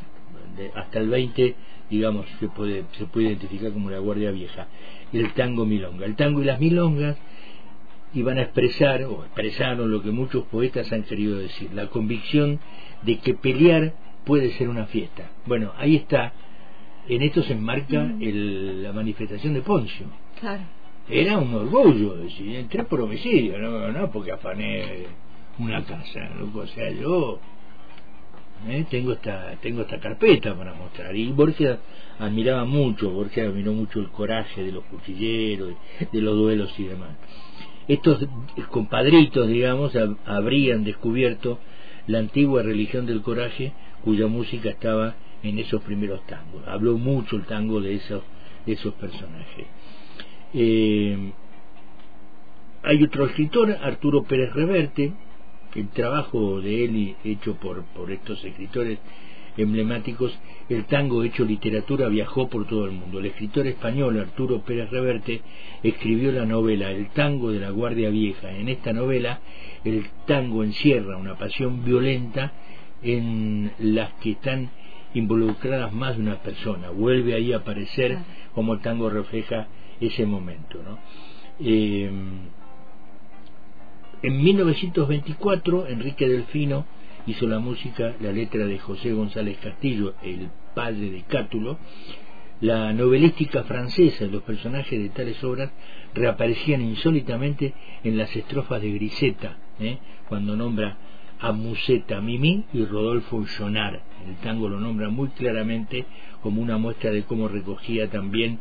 hasta 0.76 1.00
el 1.00 1.10
20, 1.10 1.56
digamos, 1.90 2.26
se 2.40 2.48
puede, 2.48 2.86
se 2.98 3.06
puede 3.06 3.28
identificar 3.28 3.74
como 3.74 3.90
la 3.90 4.00
Guardia 4.00 4.32
Vieja. 4.32 4.68
El 5.12 5.34
tango 5.34 5.66
milonga. 5.66 6.06
El 6.06 6.16
tango 6.16 6.42
y 6.42 6.46
las 6.46 6.60
milongas 6.60 7.18
iban 8.14 8.38
a 8.38 8.44
expresar, 8.44 9.04
o 9.04 9.26
expresaron 9.26 9.92
lo 9.92 10.02
que 10.02 10.12
muchos 10.12 10.46
poetas 10.46 10.92
han 10.94 11.04
querido 11.04 11.38
decir, 11.38 11.74
la 11.74 11.88
convicción 11.88 12.60
de 13.04 13.20
que 13.20 13.34
pelear 13.34 13.94
puede 14.28 14.52
ser 14.58 14.70
una 14.70 14.86
fiesta. 14.86 15.32
Bueno, 15.46 15.72
ahí 15.78 15.96
está 15.96 16.34
en 17.08 17.22
esto 17.22 17.42
se 17.44 17.54
enmarca 17.54 18.04
mm. 18.04 18.84
la 18.84 18.92
manifestación 18.92 19.54
de 19.54 19.62
Poncio. 19.62 20.08
Claro. 20.40 20.64
Era 21.10 21.38
un 21.38 21.54
orgullo, 21.54 22.18
decir, 22.18 22.54
entré 22.58 22.84
por 22.84 23.00
homicidio, 23.00 23.58
no, 23.60 23.92
no 23.92 24.12
porque 24.12 24.34
afané 24.34 25.06
una 25.58 25.82
casa, 25.86 26.30
o 26.54 26.68
sea, 26.68 26.92
yo 26.92 27.40
¿eh? 28.68 28.86
tengo 28.90 29.14
esta 29.14 29.56
tengo 29.62 29.82
esta 29.82 30.00
carpeta 30.00 30.54
para 30.54 30.74
mostrar. 30.74 31.16
Y 31.16 31.32
Borges 31.32 31.78
admiraba 32.20 32.66
mucho, 32.66 33.10
Borges 33.10 33.48
admiró 33.48 33.72
mucho 33.72 34.00
el 34.02 34.10
coraje 34.10 34.64
de 34.64 34.74
los 34.74 34.84
cuchilleros, 34.86 35.76
de 36.12 36.22
los 36.22 36.36
duelos 36.36 36.78
y 36.78 36.84
demás. 36.84 37.12
Estos 37.88 38.28
compadritos, 38.70 39.48
digamos, 39.48 39.94
habrían 40.26 40.84
descubierto 40.84 41.58
la 42.08 42.20
antigua 42.20 42.64
religión 42.64 43.06
del 43.06 43.22
coraje 43.22 43.74
cuya 44.04 44.28
música 44.28 44.70
estaba 44.70 45.16
en 45.44 45.60
esos 45.60 45.82
primeros 45.84 46.26
tangos. 46.26 46.68
Habló 46.68 46.98
mucho 46.98 47.36
el 47.36 47.46
tango 47.46 47.82
de 47.82 47.96
esos, 47.96 48.24
de 48.66 48.74
esos 48.74 48.94
personajes. 48.96 49.68
Eh, 50.54 51.32
hay 52.84 53.04
otro 53.04 53.26
escritor, 53.26 53.78
Arturo 53.82 54.24
Pérez 54.24 54.54
Reverte, 54.54 55.14
el 55.76 55.90
trabajo 55.90 56.62
de 56.62 56.86
él 56.86 57.16
hecho 57.24 57.56
por, 57.56 57.84
por 57.84 58.12
estos 58.12 58.44
escritores 58.44 59.00
emblemáticos, 59.58 60.38
el 60.70 60.86
tango 60.86 61.24
hecho 61.24 61.44
literatura 61.44 62.08
viajó 62.08 62.48
por 62.48 62.68
todo 62.68 62.86
el 62.86 62.92
mundo. 62.92 63.20
El 63.20 63.26
escritor 63.28 63.68
español 63.68 64.20
Arturo 64.20 64.62
Pérez 64.62 64.90
Reverte 64.90 65.42
escribió 65.84 66.32
la 66.32 66.46
novela 66.46 66.92
El 66.92 67.10
tango 67.10 67.52
de 67.52 67.60
la 67.60 67.72
Guardia 67.72 68.10
Vieja. 68.10 68.52
En 68.52 68.70
esta 68.70 68.94
novela 68.94 69.42
el 69.84 70.06
tango 70.26 70.64
encierra 70.64 71.18
una 71.18 71.38
pasión 71.38 71.84
violenta 71.84 72.54
en 73.02 73.72
las 73.80 74.14
que 74.14 74.32
están 74.32 74.70
involucradas 75.14 75.92
más 75.94 76.16
de 76.16 76.24
una 76.24 76.42
persona. 76.42 76.90
Vuelve 76.90 77.34
ahí 77.34 77.54
a 77.54 77.58
aparecer 77.58 78.18
como 78.54 78.74
el 78.74 78.82
tango 78.82 79.10
refleja 79.10 79.68
ese 80.00 80.26
momento. 80.26 80.80
¿no? 80.84 81.00
Eh, 81.60 82.10
en 84.22 84.44
1924, 84.44 85.88
Enrique 85.88 86.28
Delfino 86.28 86.86
hizo 87.28 87.46
la 87.48 87.60
música, 87.60 88.16
la 88.22 88.32
letra 88.32 88.66
de 88.66 88.80
José 88.80 89.12
González 89.12 89.58
Castillo, 89.58 90.16
el 90.24 90.50
padre 90.74 91.12
de 91.12 91.24
Cátulo. 91.24 91.78
La 92.62 92.92
novelística 92.92 93.64
francesa 93.64 94.26
los 94.26 94.42
personajes 94.42 95.00
de 95.00 95.10
tales 95.10 95.44
obras 95.44 95.70
reaparecían 96.16 96.82
insólitamente 96.82 97.74
en 98.04 98.18
las 98.18 98.36
estrofas 98.36 98.82
de 98.82 98.92
Griseta, 98.94 99.58
¿eh? 99.80 100.00
cuando 100.28 100.56
nombra 100.56 100.98
a 101.40 101.52
Musetta 101.52 102.20
Mimi 102.20 102.66
y 102.74 102.86
Rodolfo 102.86 103.46
Jonar. 103.58 104.02
El 104.28 104.36
tango 104.38 104.70
lo 104.70 104.80
nombra 104.80 105.10
muy 105.10 105.28
claramente 105.30 106.06
como 106.42 106.62
una 106.62 106.78
muestra 106.78 107.12
de 107.12 107.24
cómo 107.24 107.48
recogía 107.48 108.10
también, 108.10 108.60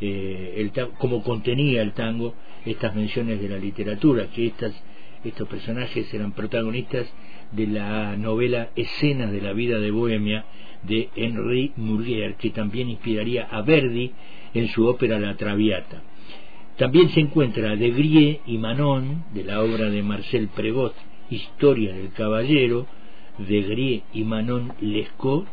eh, 0.00 0.54
el 0.56 0.72
cómo 0.98 1.22
contenía 1.22 1.82
el 1.82 1.92
tango 1.92 2.34
estas 2.64 2.94
menciones 2.94 3.40
de 3.40 3.48
la 3.48 3.58
literatura, 3.58 4.26
que 4.34 4.46
estas, 4.46 4.74
estos 5.22 5.46
personajes 5.46 6.12
eran 6.12 6.32
protagonistas 6.32 7.06
de 7.52 7.66
la 7.66 8.16
novela 8.16 8.70
Escenas 8.76 9.32
de 9.32 9.40
la 9.40 9.52
vida 9.52 9.78
de 9.78 9.90
Bohemia 9.90 10.44
de 10.82 11.08
Henri 11.16 11.72
Murger, 11.76 12.34
que 12.36 12.50
también 12.50 12.90
inspiraría 12.90 13.44
a 13.44 13.62
Verdi 13.62 14.12
en 14.54 14.68
su 14.68 14.86
ópera 14.86 15.18
La 15.18 15.36
Traviata. 15.36 16.02
También 16.76 17.08
se 17.10 17.20
encuentra 17.20 17.76
De 17.76 17.90
Grie 17.90 18.40
y 18.46 18.58
Manon, 18.58 19.24
de 19.32 19.44
la 19.44 19.62
obra 19.62 19.90
de 19.90 20.02
Marcel 20.02 20.48
Prevost, 20.48 20.96
Historia 21.30 21.94
del 21.94 22.12
Caballero, 22.12 22.86
De 23.38 23.62
Grie 23.62 24.02
y 24.12 24.24
Manon 24.24 24.72
Lescaut, 24.80 25.46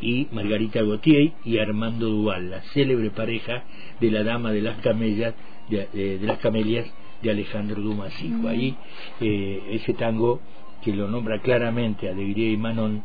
y 0.00 0.28
Margarita 0.32 0.80
Gautier 0.82 1.32
y 1.44 1.58
Armando 1.58 2.08
Duval, 2.08 2.50
la 2.50 2.62
célebre 2.72 3.10
pareja 3.10 3.64
de 4.00 4.10
la 4.10 4.22
Dama 4.22 4.52
de 4.52 4.62
las 4.62 4.78
Camellas, 4.80 5.34
de, 5.68 6.18
las 6.22 6.38
Camelias 6.38 6.86
de 7.22 7.30
Alejandro 7.30 7.80
Dumas 7.80 8.12
hijo. 8.22 8.48
Ahí 8.48 8.76
eh, 9.20 9.62
ese 9.70 9.94
tango 9.94 10.40
que 10.84 10.92
lo 10.92 11.08
nombra 11.08 11.40
claramente 11.40 12.08
a 12.08 12.14
De 12.14 12.28
Grie 12.28 12.52
y 12.52 12.56
Manon 12.56 13.02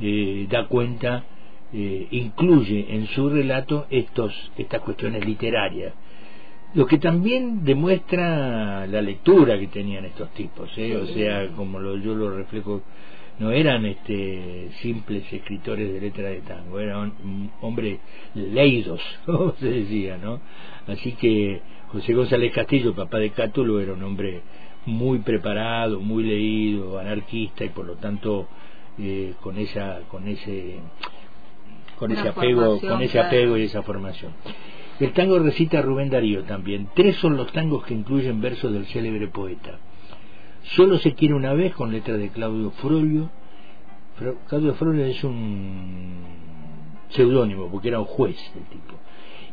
eh, 0.00 0.46
da 0.50 0.66
cuenta, 0.66 1.24
eh, 1.72 2.08
incluye 2.10 2.86
en 2.94 3.06
su 3.08 3.30
relato 3.30 3.86
estos, 3.90 4.32
estas 4.56 4.80
cuestiones 4.80 5.24
literarias. 5.24 5.94
Lo 6.74 6.86
que 6.86 6.98
también 6.98 7.64
demuestra 7.64 8.86
la 8.86 9.02
lectura 9.02 9.58
que 9.58 9.68
tenían 9.68 10.06
estos 10.06 10.30
tipos, 10.32 10.70
o 10.72 11.06
sea, 11.06 11.48
como 11.54 11.78
lo, 11.78 11.96
yo 11.98 12.14
lo 12.14 12.34
reflejo 12.34 12.82
no 13.38 13.50
eran 13.50 13.84
este 13.86 14.68
simples 14.82 15.24
escritores 15.32 15.92
de 15.92 16.00
letra 16.00 16.28
de 16.28 16.40
tango, 16.40 16.78
eran 16.78 17.12
hombres 17.60 17.98
leídos, 18.34 19.00
como 19.26 19.54
se 19.56 19.66
decía, 19.66 20.16
¿no? 20.16 20.40
Así 20.86 21.12
que 21.12 21.60
José 21.88 22.14
González 22.14 22.52
Castillo, 22.52 22.94
papá 22.94 23.18
de 23.18 23.30
Cátulo, 23.30 23.80
era 23.80 23.92
un 23.92 24.02
hombre 24.02 24.40
muy 24.86 25.20
preparado, 25.20 26.00
muy 26.00 26.24
leído, 26.24 26.98
anarquista 26.98 27.64
y 27.64 27.68
por 27.68 27.86
lo 27.86 27.94
tanto 27.94 28.48
eh, 28.98 29.34
con 29.40 29.58
esa 29.58 30.00
con 30.08 30.26
ese 30.28 30.78
con 31.98 32.12
ese 32.12 32.28
apego 32.28 32.80
con 32.80 33.02
ese 33.02 33.20
apego 33.20 33.56
y 33.56 33.62
esa 33.62 33.82
formación. 33.82 34.32
El 35.00 35.12
tango 35.12 35.38
recita 35.38 35.82
Rubén 35.82 36.10
Darío 36.10 36.44
también. 36.44 36.88
Tres 36.94 37.16
son 37.16 37.36
los 37.36 37.50
tangos 37.52 37.84
que 37.84 37.94
incluyen 37.94 38.40
versos 38.40 38.72
del 38.72 38.86
célebre 38.86 39.28
poeta. 39.28 39.78
Solo 40.76 40.98
se 40.98 41.14
quiere 41.14 41.34
una 41.34 41.54
vez 41.54 41.74
con 41.74 41.90
letra 41.90 42.16
de 42.16 42.28
Claudio 42.28 42.70
Frollo. 42.72 43.30
Claudio 44.48 44.74
Frollo 44.74 45.04
es 45.04 45.24
un 45.24 46.22
seudónimo 47.08 47.68
porque 47.68 47.88
era 47.88 47.98
un 47.98 48.04
juez 48.04 48.36
del 48.54 48.64
tipo. 48.64 48.94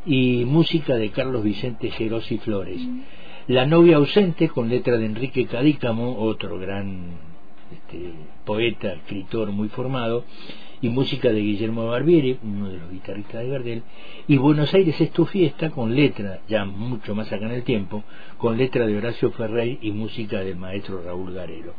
Y 0.06 0.46
música 0.46 0.96
de 0.96 1.10
Carlos 1.10 1.44
Vicente 1.44 1.90
Gerosi 1.90 2.38
Flores. 2.38 2.80
Mm. 2.80 3.00
La 3.50 3.66
novia 3.66 3.96
ausente 3.96 4.48
con 4.48 4.70
letra 4.70 5.00
de 5.00 5.08
Enrique 5.08 5.48
Cadícamo, 5.48 6.20
otro 6.20 6.60
gran 6.60 7.14
este, 7.72 8.12
poeta, 8.46 8.94
escritor 8.94 9.52
muy 9.52 9.70
formado 9.70 10.24
y 10.82 10.90
música 10.90 11.30
de 11.30 11.40
Guillermo 11.40 11.88
Barbieri, 11.88 12.38
uno 12.44 12.70
de 12.70 12.78
los 12.78 12.92
guitarristas 12.92 13.42
de 13.42 13.50
Gardel, 13.50 13.84
y 14.28 14.38
Buenos 14.38 14.72
Aires 14.76 15.02
es 15.02 15.10
tu 15.10 15.26
fiesta 15.26 15.72
con 15.72 15.96
letra, 15.96 16.42
ya 16.48 16.64
mucho 16.64 17.16
más 17.16 17.34
acá 17.34 17.48
en 17.48 17.54
el 17.54 17.64
tiempo, 17.64 18.04
con 18.38 18.56
letra 18.56 18.86
de 18.86 18.96
Horacio 18.96 19.32
Ferrey 19.32 19.80
y 19.82 19.94
música 19.94 20.42
del 20.42 20.56
maestro 20.56 21.02
Raúl 21.02 21.34
Garero. 21.34 21.74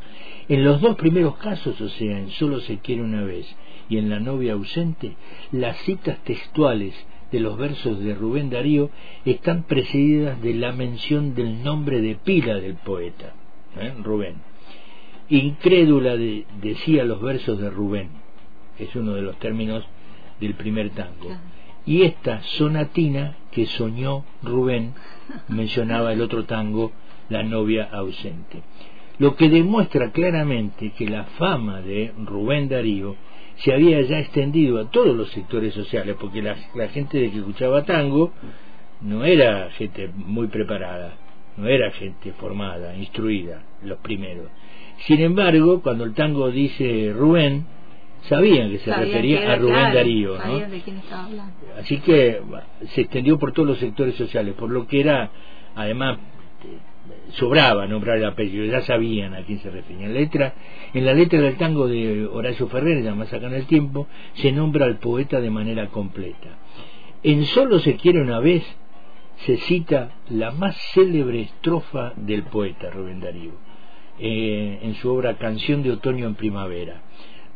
En 0.48 0.64
los 0.64 0.80
dos 0.80 0.96
primeros 0.96 1.36
casos, 1.36 1.80
o 1.80 1.88
sea, 1.88 2.18
en 2.18 2.30
Solo 2.30 2.58
se 2.62 2.78
quiere 2.78 3.02
una 3.02 3.22
vez 3.22 3.46
y 3.88 3.98
en 3.98 4.10
La 4.10 4.18
novia 4.18 4.54
ausente, 4.54 5.14
las 5.52 5.76
citas 5.82 6.18
textuales 6.24 6.96
de 7.30 7.40
los 7.40 7.56
versos 7.56 8.00
de 8.00 8.14
Rubén 8.14 8.50
Darío 8.50 8.90
están 9.24 9.64
precedidas 9.64 10.40
de 10.42 10.54
la 10.54 10.72
mención 10.72 11.34
del 11.34 11.62
nombre 11.62 12.00
de 12.00 12.16
pila 12.16 12.54
del 12.54 12.74
poeta, 12.74 13.34
¿eh? 13.76 13.94
Rubén. 14.02 14.36
Incrédula 15.28 16.16
decía 16.16 17.04
los 17.04 17.20
versos 17.20 17.60
de 17.60 17.70
Rubén, 17.70 18.08
es 18.78 18.94
uno 18.96 19.12
de 19.12 19.22
los 19.22 19.38
términos 19.38 19.84
del 20.40 20.54
primer 20.54 20.90
tango. 20.90 21.36
Y 21.86 22.02
esta 22.02 22.42
sonatina 22.42 23.36
que 23.52 23.66
soñó 23.66 24.24
Rubén, 24.42 24.94
mencionaba 25.48 26.12
el 26.12 26.20
otro 26.20 26.44
tango, 26.44 26.92
La 27.28 27.44
novia 27.44 27.88
ausente. 27.92 28.60
Lo 29.18 29.36
que 29.36 29.48
demuestra 29.48 30.10
claramente 30.10 30.90
que 30.90 31.08
la 31.08 31.24
fama 31.38 31.80
de 31.80 32.12
Rubén 32.24 32.68
Darío 32.68 33.14
se 33.62 33.72
había 33.72 34.00
ya 34.02 34.18
extendido 34.18 34.80
a 34.80 34.90
todos 34.90 35.16
los 35.16 35.30
sectores 35.30 35.74
sociales, 35.74 36.16
porque 36.20 36.42
la, 36.42 36.56
la 36.74 36.88
gente 36.88 37.18
de 37.18 37.30
que 37.30 37.38
escuchaba 37.38 37.84
tango 37.84 38.32
no 39.00 39.24
era 39.24 39.70
gente 39.72 40.10
muy 40.14 40.48
preparada, 40.48 41.14
no 41.56 41.68
era 41.68 41.90
gente 41.92 42.32
formada, 42.32 42.96
instruida, 42.96 43.62
los 43.82 43.98
primeros. 43.98 44.48
Sin 45.06 45.20
embargo, 45.20 45.80
cuando 45.82 46.04
el 46.04 46.14
tango 46.14 46.50
dice 46.50 47.12
Rubén, 47.14 47.64
sabían 48.28 48.70
que 48.70 48.78
se 48.78 48.94
refería 48.94 49.52
a 49.52 49.56
Rubén 49.56 49.94
Darío. 49.94 50.38
¿no? 50.38 50.60
Así 51.78 51.98
que 52.00 52.40
se 52.94 53.02
extendió 53.02 53.38
por 53.38 53.52
todos 53.52 53.68
los 53.68 53.78
sectores 53.78 54.14
sociales, 54.16 54.54
por 54.54 54.70
lo 54.70 54.86
que 54.86 55.00
era, 55.00 55.30
además, 55.74 56.18
sobraba 57.32 57.86
nombrar 57.86 58.18
el 58.18 58.24
apellido, 58.24 58.64
ya 58.64 58.82
sabían 58.82 59.34
a 59.34 59.42
quién 59.44 59.60
se 59.60 59.70
refería. 59.70 60.06
En 60.06 60.14
la 60.14 60.20
letra, 60.20 60.54
en 60.94 61.06
la 61.06 61.14
letra 61.14 61.40
del 61.40 61.56
tango 61.56 61.88
de 61.88 62.26
Horacio 62.26 62.68
Ferrer, 62.68 63.02
ya 63.02 63.14
más 63.14 63.32
acá 63.32 63.46
en 63.46 63.54
el 63.54 63.66
tiempo, 63.66 64.06
se 64.34 64.52
nombra 64.52 64.86
al 64.86 64.98
poeta 64.98 65.40
de 65.40 65.50
manera 65.50 65.88
completa. 65.88 66.58
En 67.22 67.44
Solo 67.46 67.78
se 67.80 67.96
quiere 67.96 68.20
una 68.20 68.40
vez 68.40 68.64
se 69.46 69.56
cita 69.56 70.10
la 70.28 70.50
más 70.50 70.76
célebre 70.92 71.40
estrofa 71.40 72.12
del 72.16 72.42
poeta 72.44 72.90
Rubén 72.90 73.20
Darío, 73.20 73.52
eh, 74.18 74.80
en 74.82 74.94
su 74.94 75.10
obra 75.10 75.38
Canción 75.38 75.82
de 75.82 75.92
Otoño 75.92 76.26
en 76.26 76.34
Primavera 76.34 77.02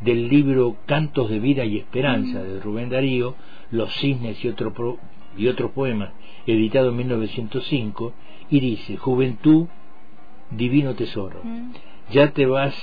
del 0.01 0.29
libro 0.29 0.77
Cantos 0.87 1.31
de 1.31 1.39
Vida 1.39 1.65
y 1.65 1.79
Esperanza 1.79 2.43
de 2.43 2.61
Rubén 2.61 2.91
Darío, 2.91 3.35
Los 3.71 3.93
Cisnes 3.95 4.45
y, 4.45 4.49
otro 4.49 4.99
y 5.37 5.49
otros 5.49 5.71
poemas, 5.73 6.11
editado 6.47 6.91
en 6.91 6.97
1905, 6.97 8.13
y 8.51 8.61
dice, 8.61 8.97
Juventud, 8.97 9.67
divino 10.51 10.95
tesoro, 10.95 11.41
mm. 11.43 11.73
ya 12.11 12.33
te 12.33 12.47
vas 12.47 12.75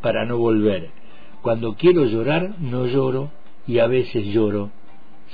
para 0.00 0.24
no 0.24 0.38
volver. 0.38 0.90
Cuando 1.42 1.74
quiero 1.74 2.04
llorar, 2.04 2.56
no 2.60 2.86
lloro 2.86 3.30
y 3.66 3.78
a 3.78 3.86
veces 3.86 4.26
lloro 4.26 4.70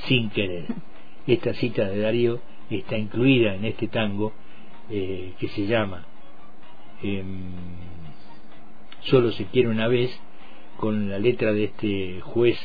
sin 0.07 0.31
querer. 0.31 0.67
Esta 1.27 1.53
cita 1.55 1.89
de 1.89 2.01
Darío 2.01 2.41
está 2.71 2.97
incluida 2.97 3.55
en 3.55 3.65
este 3.65 3.89
tango 3.89 4.33
eh, 4.91 5.35
que 5.39 5.49
se 5.49 5.67
llama 5.67 6.07
em, 7.03 7.53
Solo 9.03 9.33
se 9.33 9.45
quiere 9.47 9.69
una 9.69 9.89
vez 9.89 10.11
con 10.79 11.11
la 11.11 11.19
letra 11.19 11.53
de 11.53 11.65
este 11.65 12.21
juez 12.21 12.59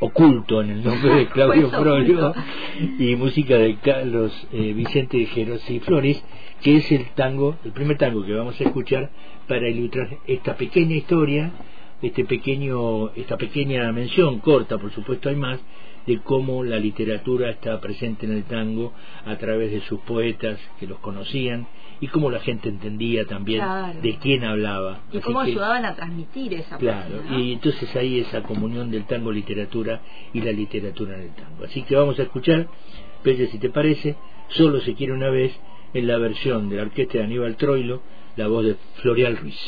oculto 0.00 0.62
en 0.62 0.70
el 0.70 0.84
nombre 0.84 1.14
de 1.14 1.26
Claudio 1.34 1.70
Frollo 1.70 2.34
y 2.98 3.14
música 3.16 3.56
de 3.56 3.76
Carlos 3.76 4.32
eh, 4.52 4.72
Vicente 4.72 5.24
Gerosi 5.26 5.80
Flores, 5.80 6.22
que 6.62 6.76
es 6.76 6.90
el 6.90 7.10
tango, 7.14 7.56
el 7.64 7.72
primer 7.72 7.96
tango 7.98 8.24
que 8.24 8.32
vamos 8.32 8.60
a 8.60 8.64
escuchar 8.64 9.10
para 9.46 9.68
ilustrar 9.68 10.08
esta 10.26 10.56
pequeña 10.56 10.96
historia, 10.96 11.52
este 12.02 12.24
pequeño, 12.24 13.10
esta 13.14 13.36
pequeña 13.36 13.92
mención 13.92 14.38
corta, 14.40 14.78
por 14.78 14.90
supuesto 14.92 15.28
hay 15.28 15.36
más, 15.36 15.60
de 16.06 16.18
cómo 16.20 16.64
la 16.64 16.78
literatura 16.78 17.50
está 17.50 17.80
presente 17.80 18.26
en 18.26 18.32
el 18.32 18.44
tango 18.44 18.92
a 19.24 19.36
través 19.36 19.70
de 19.70 19.80
sus 19.82 20.00
poetas 20.00 20.58
que 20.78 20.86
los 20.86 20.98
conocían 20.98 21.66
y 22.00 22.08
cómo 22.08 22.30
la 22.30 22.40
gente 22.40 22.68
entendía 22.68 23.26
también 23.26 23.62
de 24.02 24.16
quién 24.16 24.44
hablaba. 24.44 25.00
Y 25.12 25.18
cómo 25.20 25.40
ayudaban 25.40 25.84
a 25.84 25.94
transmitir 25.94 26.54
esa 26.54 26.78
Claro, 26.78 27.22
y 27.30 27.52
entonces 27.52 27.94
ahí 27.94 28.20
esa 28.20 28.42
comunión 28.42 28.90
del 28.90 29.04
tango 29.04 29.30
literatura 29.30 30.00
y 30.32 30.40
la 30.40 30.52
literatura 30.52 31.16
en 31.16 31.22
el 31.22 31.34
tango. 31.34 31.64
Así 31.64 31.82
que 31.82 31.94
vamos 31.94 32.18
a 32.18 32.22
escuchar, 32.22 32.68
Pelle, 33.22 33.48
si 33.48 33.58
te 33.58 33.68
parece, 33.68 34.16
solo 34.48 34.80
se 34.80 34.94
quiere 34.94 35.12
una 35.12 35.28
vez 35.28 35.52
en 35.92 36.06
la 36.06 36.16
versión 36.16 36.70
de 36.70 36.76
la 36.76 36.82
orquesta 36.82 37.18
de 37.18 37.24
Aníbal 37.24 37.56
Troilo, 37.56 38.00
la 38.36 38.48
voz 38.48 38.64
de 38.64 38.76
Florial 39.02 39.36
Ruiz. 39.36 39.58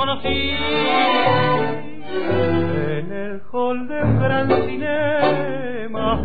Te 0.00 0.06
reconocí. 0.06 0.50
En 2.98 3.12
el 3.12 3.42
hall 3.52 3.88
del 3.88 4.18
gran 4.18 4.48
cinema 4.66 6.20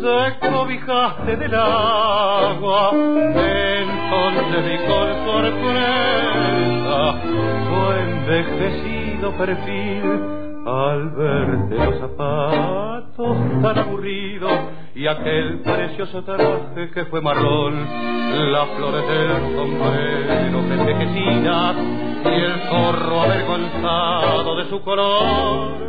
te 0.00 0.50
cobijaste 0.50 1.36
del 1.36 1.54
agua, 1.54 2.90
entonces 2.92 4.64
vi 4.64 4.76
con 4.86 5.08
sorpresa 5.26 7.00
tu 7.64 7.78
envejecido 7.92 9.32
perfil 9.32 10.04
al 10.66 11.10
verte 11.10 11.74
los 11.76 11.98
zapatos 11.98 13.36
tan 13.62 13.78
aburridos 13.78 14.52
y 14.94 15.06
aquel 15.06 15.60
precioso 15.60 16.22
traje 16.24 16.90
que 16.92 17.04
fue 17.06 17.20
marrón, 17.20 17.74
las 18.52 18.68
flores 18.76 19.08
del 19.08 19.56
sombrero 19.56 20.58
envejecidas 20.58 21.76
y 22.24 22.28
el 22.28 22.60
zorro 22.68 23.22
avergonzado 23.22 24.56
de 24.56 24.68
su 24.68 24.82
color. 24.82 25.84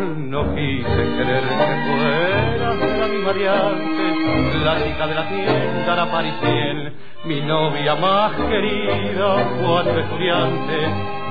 No 0.00 0.54
quise 0.54 0.84
creer 0.84 1.42
que 1.42 1.76
fueras 1.86 2.98
la 2.98 3.06
misma 3.06 3.32
de 3.32 3.48
antes, 3.48 4.62
la 4.62 4.84
chica 4.84 5.06
de 5.06 5.14
la 5.14 5.28
tienda, 5.28 5.96
la 5.96 6.10
parisien, 6.10 6.92
mi 7.24 7.40
novia 7.40 7.94
más 7.96 8.32
querida 8.32 9.48
cuando 9.62 9.98
estudiante, 9.98 10.76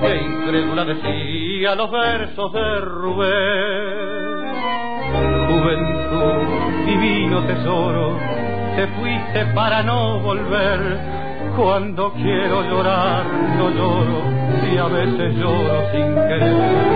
que 0.01 0.15
incrédula 0.17 0.85
decía 0.85 1.75
los 1.75 1.91
versos 1.91 2.53
de 2.53 2.79
Rubén. 2.81 4.45
Juventud, 5.47 6.85
divino 6.85 7.43
tesoro, 7.43 8.17
te 8.75 8.87
fuiste 8.87 9.45
para 9.53 9.83
no 9.83 10.19
volver. 10.21 11.25
Cuando 11.55 12.11
quiero 12.13 12.63
llorar, 12.63 13.23
a 14.85 14.87
veces 14.87 15.35
lloro 15.35 15.91
sin 15.91 16.13
querer. 16.13 16.94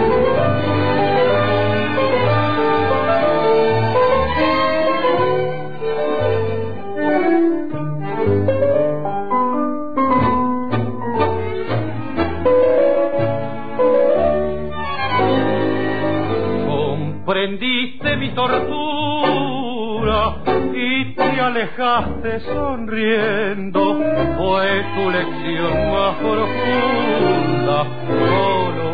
Y 21.60 21.66
te 21.66 21.82
alejaste 21.84 22.40
sonriendo. 22.42 23.96
Fue 24.38 24.84
tu 24.96 25.10
lección 25.10 25.92
más 25.92 26.16
profunda. 26.16 27.86
Solo 28.08 28.88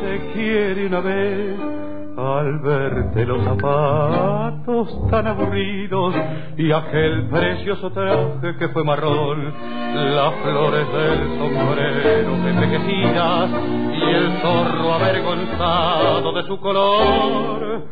se 0.00 0.32
quiere 0.32 0.86
una 0.86 1.00
vez 1.00 1.89
al 2.20 2.58
verte 2.58 3.24
los 3.24 3.42
zapatos 3.44 5.10
tan 5.10 5.26
aburridos 5.26 6.14
y 6.56 6.70
aquel 6.70 7.28
precioso 7.28 7.90
traje 7.90 8.56
que 8.58 8.68
fue 8.68 8.84
marrón, 8.84 9.52
las 9.94 10.34
flores 10.42 10.86
del 10.92 11.38
sombrero 11.38 12.34
envejecidas 12.34 13.50
y 13.94 14.02
el 14.02 14.32
zorro 14.42 14.92
avergonzado 14.94 16.32
de 16.32 16.42
su 16.44 16.60
color. 16.60 17.84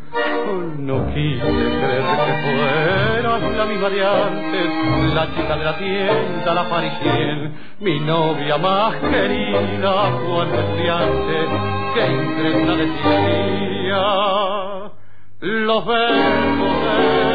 No 0.78 1.06
quise 1.12 1.40
creer 1.40 2.04
que 2.26 2.32
fueras 2.42 3.56
la 3.56 3.64
misma 3.64 3.90
de 3.90 4.06
antes, 4.06 5.14
la 5.14 5.26
chica 5.34 5.56
de 5.56 5.64
la 5.64 5.78
tienda, 5.78 6.54
la 6.54 6.68
parisien, 6.68 7.54
mi 7.80 8.00
novia 8.00 8.56
más 8.58 8.94
querida 8.96 10.12
cuando 10.26 10.60
estudiante, 10.60 11.46
que 11.94 12.12
incrédula 12.12 13.67
los 15.40 15.86
versos 15.86 16.82
de 16.82 17.28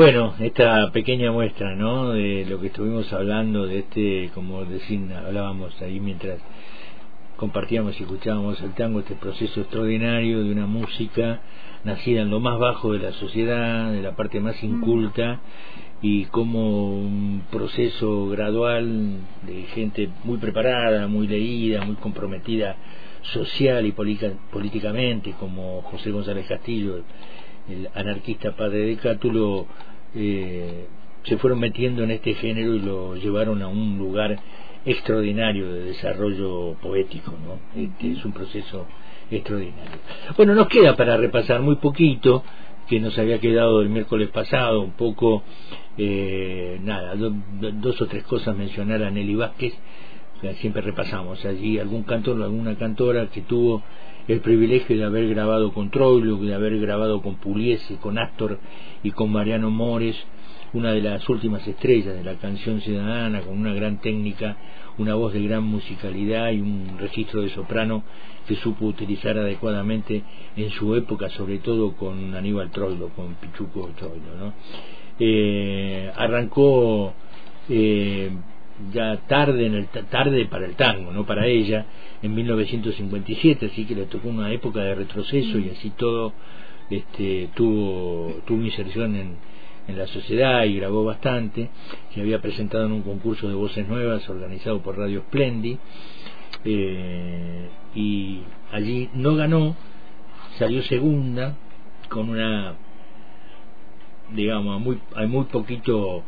Bueno, 0.00 0.34
esta 0.40 0.90
pequeña 0.92 1.30
muestra, 1.30 1.74
¿no? 1.74 2.12
De 2.12 2.46
lo 2.46 2.58
que 2.58 2.68
estuvimos 2.68 3.12
hablando, 3.12 3.66
de 3.66 3.80
este, 3.80 4.30
como 4.32 4.64
decían, 4.64 5.12
hablábamos 5.12 5.78
ahí 5.82 6.00
mientras 6.00 6.38
compartíamos 7.40 7.98
y 7.98 8.02
escuchábamos 8.02 8.60
el 8.60 8.74
tango, 8.74 9.00
este 9.00 9.14
proceso 9.14 9.62
extraordinario 9.62 10.44
de 10.44 10.52
una 10.52 10.66
música 10.66 11.40
nacida 11.84 12.20
en 12.20 12.28
lo 12.28 12.38
más 12.38 12.58
bajo 12.58 12.92
de 12.92 12.98
la 12.98 13.12
sociedad, 13.12 13.90
de 13.90 14.02
la 14.02 14.14
parte 14.14 14.40
más 14.40 14.62
inculta, 14.62 15.40
y 16.02 16.26
como 16.26 16.92
un 16.92 17.44
proceso 17.50 18.28
gradual 18.28 19.20
de 19.46 19.62
gente 19.74 20.10
muy 20.22 20.36
preparada, 20.36 21.06
muy 21.06 21.26
leída, 21.26 21.82
muy 21.82 21.96
comprometida 21.96 22.76
social 23.22 23.86
y 23.86 23.92
políticamente, 23.92 25.34
como 25.40 25.80
José 25.80 26.10
González 26.10 26.46
Castillo, 26.46 27.02
el 27.70 27.88
anarquista 27.94 28.54
padre 28.54 28.80
de 28.80 28.96
Cátulo, 28.96 29.66
eh, 30.14 30.88
se 31.24 31.38
fueron 31.38 31.58
metiendo 31.58 32.04
en 32.04 32.10
este 32.10 32.34
género 32.34 32.74
y 32.74 32.80
lo 32.80 33.16
llevaron 33.16 33.62
a 33.62 33.68
un 33.68 33.96
lugar 33.96 34.38
extraordinario 34.84 35.72
de 35.72 35.84
desarrollo 35.86 36.74
poético, 36.80 37.32
¿no? 37.32 37.80
Este 37.80 38.12
es 38.12 38.24
un 38.24 38.32
proceso 38.32 38.86
extraordinario. 39.30 39.98
Bueno, 40.36 40.54
nos 40.54 40.68
queda 40.68 40.96
para 40.96 41.16
repasar 41.16 41.60
muy 41.60 41.76
poquito 41.76 42.42
que 42.88 42.98
nos 42.98 43.16
había 43.18 43.38
quedado 43.38 43.82
el 43.82 43.88
miércoles 43.88 44.30
pasado, 44.30 44.80
un 44.80 44.92
poco, 44.92 45.44
eh, 45.96 46.78
nada, 46.82 47.14
dos 47.14 48.00
o 48.02 48.06
tres 48.06 48.24
cosas 48.24 48.56
mencionar 48.56 49.04
a 49.04 49.10
Nelly 49.10 49.36
Vázquez, 49.36 49.74
siempre 50.56 50.82
repasamos 50.82 51.44
allí 51.44 51.78
algún 51.78 52.02
cantor, 52.02 52.42
alguna 52.42 52.76
cantora 52.76 53.28
que 53.28 53.42
tuvo 53.42 53.82
el 54.26 54.40
privilegio 54.40 54.96
de 54.96 55.04
haber 55.04 55.28
grabado 55.28 55.72
con 55.72 55.90
Troilo, 55.90 56.36
de 56.38 56.54
haber 56.54 56.78
grabado 56.80 57.20
con 57.22 57.36
Pugliese, 57.36 57.96
con 57.96 58.18
Astor 58.18 58.58
y 59.02 59.10
con 59.10 59.30
Mariano 59.30 59.70
Mores, 59.70 60.16
una 60.72 60.92
de 60.92 61.02
las 61.02 61.28
últimas 61.28 61.66
estrellas 61.66 62.14
de 62.14 62.24
la 62.24 62.34
canción 62.34 62.80
ciudadana, 62.80 63.40
con 63.40 63.58
una 63.58 63.74
gran 63.74 64.00
técnica, 64.00 64.56
una 64.98 65.14
voz 65.14 65.32
de 65.32 65.42
gran 65.42 65.64
musicalidad 65.64 66.50
y 66.52 66.60
un 66.60 66.96
registro 66.98 67.42
de 67.42 67.50
soprano 67.50 68.04
que 68.46 68.56
supo 68.56 68.86
utilizar 68.86 69.36
adecuadamente 69.38 70.22
en 70.56 70.70
su 70.70 70.94
época, 70.94 71.28
sobre 71.30 71.58
todo 71.58 71.92
con 71.92 72.34
Aníbal 72.34 72.70
Troilo, 72.70 73.08
con 73.10 73.34
Pichuco 73.34 73.90
Troilo. 73.96 74.36
¿no? 74.38 74.52
Eh, 75.18 76.10
arrancó 76.16 77.14
eh, 77.68 78.30
ya 78.92 79.16
tarde 79.26 79.66
en 79.66 79.74
el 79.74 79.86
tarde 79.88 80.46
para 80.46 80.66
el 80.66 80.74
tango, 80.76 81.12
no 81.12 81.26
para 81.26 81.46
ella, 81.46 81.84
en 82.22 82.34
1957, 82.34 83.66
así 83.66 83.84
que 83.84 83.94
le 83.94 84.06
tocó 84.06 84.28
una 84.28 84.52
época 84.52 84.80
de 84.80 84.94
retroceso 84.94 85.58
y 85.58 85.70
así 85.70 85.90
todo 85.90 86.32
este, 86.90 87.50
tuvo, 87.54 88.40
tuvo 88.46 88.62
inserción 88.62 89.16
en, 89.16 89.49
en 89.90 89.98
la 89.98 90.06
sociedad 90.06 90.64
y 90.64 90.76
grabó 90.76 91.04
bastante. 91.04 91.68
Se 92.14 92.20
había 92.20 92.40
presentado 92.40 92.86
en 92.86 92.92
un 92.92 93.02
concurso 93.02 93.48
de 93.48 93.54
voces 93.54 93.86
nuevas 93.88 94.28
organizado 94.28 94.80
por 94.82 94.96
Radio 94.96 95.22
Splendi 95.28 95.78
eh, 96.64 97.68
y 97.94 98.40
allí 98.72 99.10
no 99.14 99.34
ganó, 99.34 99.76
salió 100.58 100.82
segunda 100.84 101.56
con 102.08 102.30
una 102.30 102.74
digamos 104.32 104.76
a 104.76 104.78
muy 104.78 105.00
muy 105.26 105.44
poquito 105.46 106.22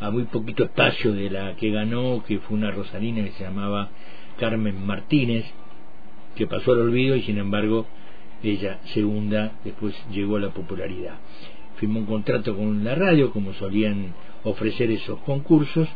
a 0.00 0.10
muy 0.10 0.24
poquito 0.24 0.64
espacio 0.64 1.12
de 1.12 1.30
la 1.30 1.56
que 1.56 1.70
ganó 1.70 2.22
que 2.26 2.38
fue 2.38 2.56
una 2.56 2.70
rosarina 2.70 3.24
que 3.24 3.32
se 3.32 3.44
llamaba 3.44 3.90
Carmen 4.38 4.86
Martínez, 4.86 5.44
que 6.36 6.46
pasó 6.46 6.72
al 6.72 6.80
olvido 6.80 7.16
y 7.16 7.22
sin 7.22 7.38
embargo 7.38 7.86
ella, 8.42 8.78
segunda, 8.94 9.52
después 9.64 9.94
llegó 10.12 10.36
a 10.36 10.40
la 10.40 10.50
popularidad. 10.50 11.16
Firmó 11.78 12.00
un 12.00 12.06
contrato 12.06 12.56
con 12.56 12.84
la 12.84 12.94
radio, 12.94 13.30
como 13.30 13.52
solían 13.54 14.14
ofrecer 14.44 14.90
esos 14.90 15.18
concursos, 15.20 15.88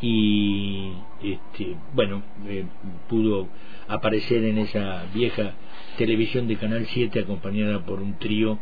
y 0.00 0.92
este, 1.22 1.76
bueno, 1.94 2.22
eh, 2.46 2.64
pudo 3.08 3.48
aparecer 3.88 4.44
en 4.44 4.58
esa 4.58 5.04
vieja 5.14 5.54
televisión 5.96 6.48
de 6.48 6.56
Canal 6.56 6.86
7 6.86 7.20
acompañada 7.20 7.84
por 7.84 8.00
un 8.00 8.18
trío 8.18 8.58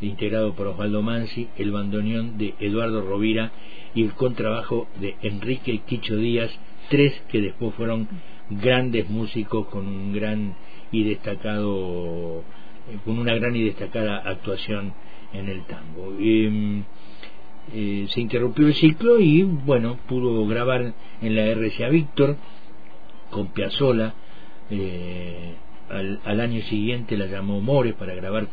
integrado 0.00 0.54
por 0.54 0.68
Osvaldo 0.68 1.02
Mansi, 1.02 1.48
el 1.58 1.72
bandoneón 1.72 2.38
de 2.38 2.54
Eduardo 2.60 3.02
Rovira 3.02 3.52
y 3.94 4.02
el 4.02 4.12
contrabajo 4.12 4.88
de 5.00 5.16
Enrique 5.22 5.80
Quicho 5.86 6.16
Díaz, 6.16 6.50
tres 6.88 7.20
que 7.28 7.40
después 7.40 7.74
fueron 7.74 8.08
grandes 8.50 9.10
músicos 9.10 9.66
con 9.68 9.86
un 9.86 10.12
gran 10.12 10.54
y 10.90 11.04
destacado 11.04 12.42
eh, 12.90 12.98
con 13.04 13.18
una 13.18 13.34
gran 13.34 13.54
y 13.56 13.64
destacada 13.64 14.16
actuación 14.18 14.94
en 15.32 15.48
el 15.48 15.64
tango. 15.64 16.14
Em, 16.18 16.84
eh, 17.72 18.06
se 18.08 18.20
interrumpió 18.20 18.66
el 18.66 18.74
ciclo 18.74 19.20
y 19.20 19.42
bueno, 19.42 19.98
pudo 20.08 20.46
grabar 20.46 20.94
en 21.20 21.36
la 21.36 21.46
RCA 21.46 21.88
Víctor 21.88 22.36
con 23.30 23.48
Piazzola. 23.48 24.14
Eh, 24.70 25.54
al, 25.90 26.20
al, 26.24 26.40
año 26.40 26.60
siguiente 26.62 27.16
la 27.16 27.26
llamó 27.26 27.60
More 27.60 27.94
para 27.94 28.14
grabar 28.14 28.48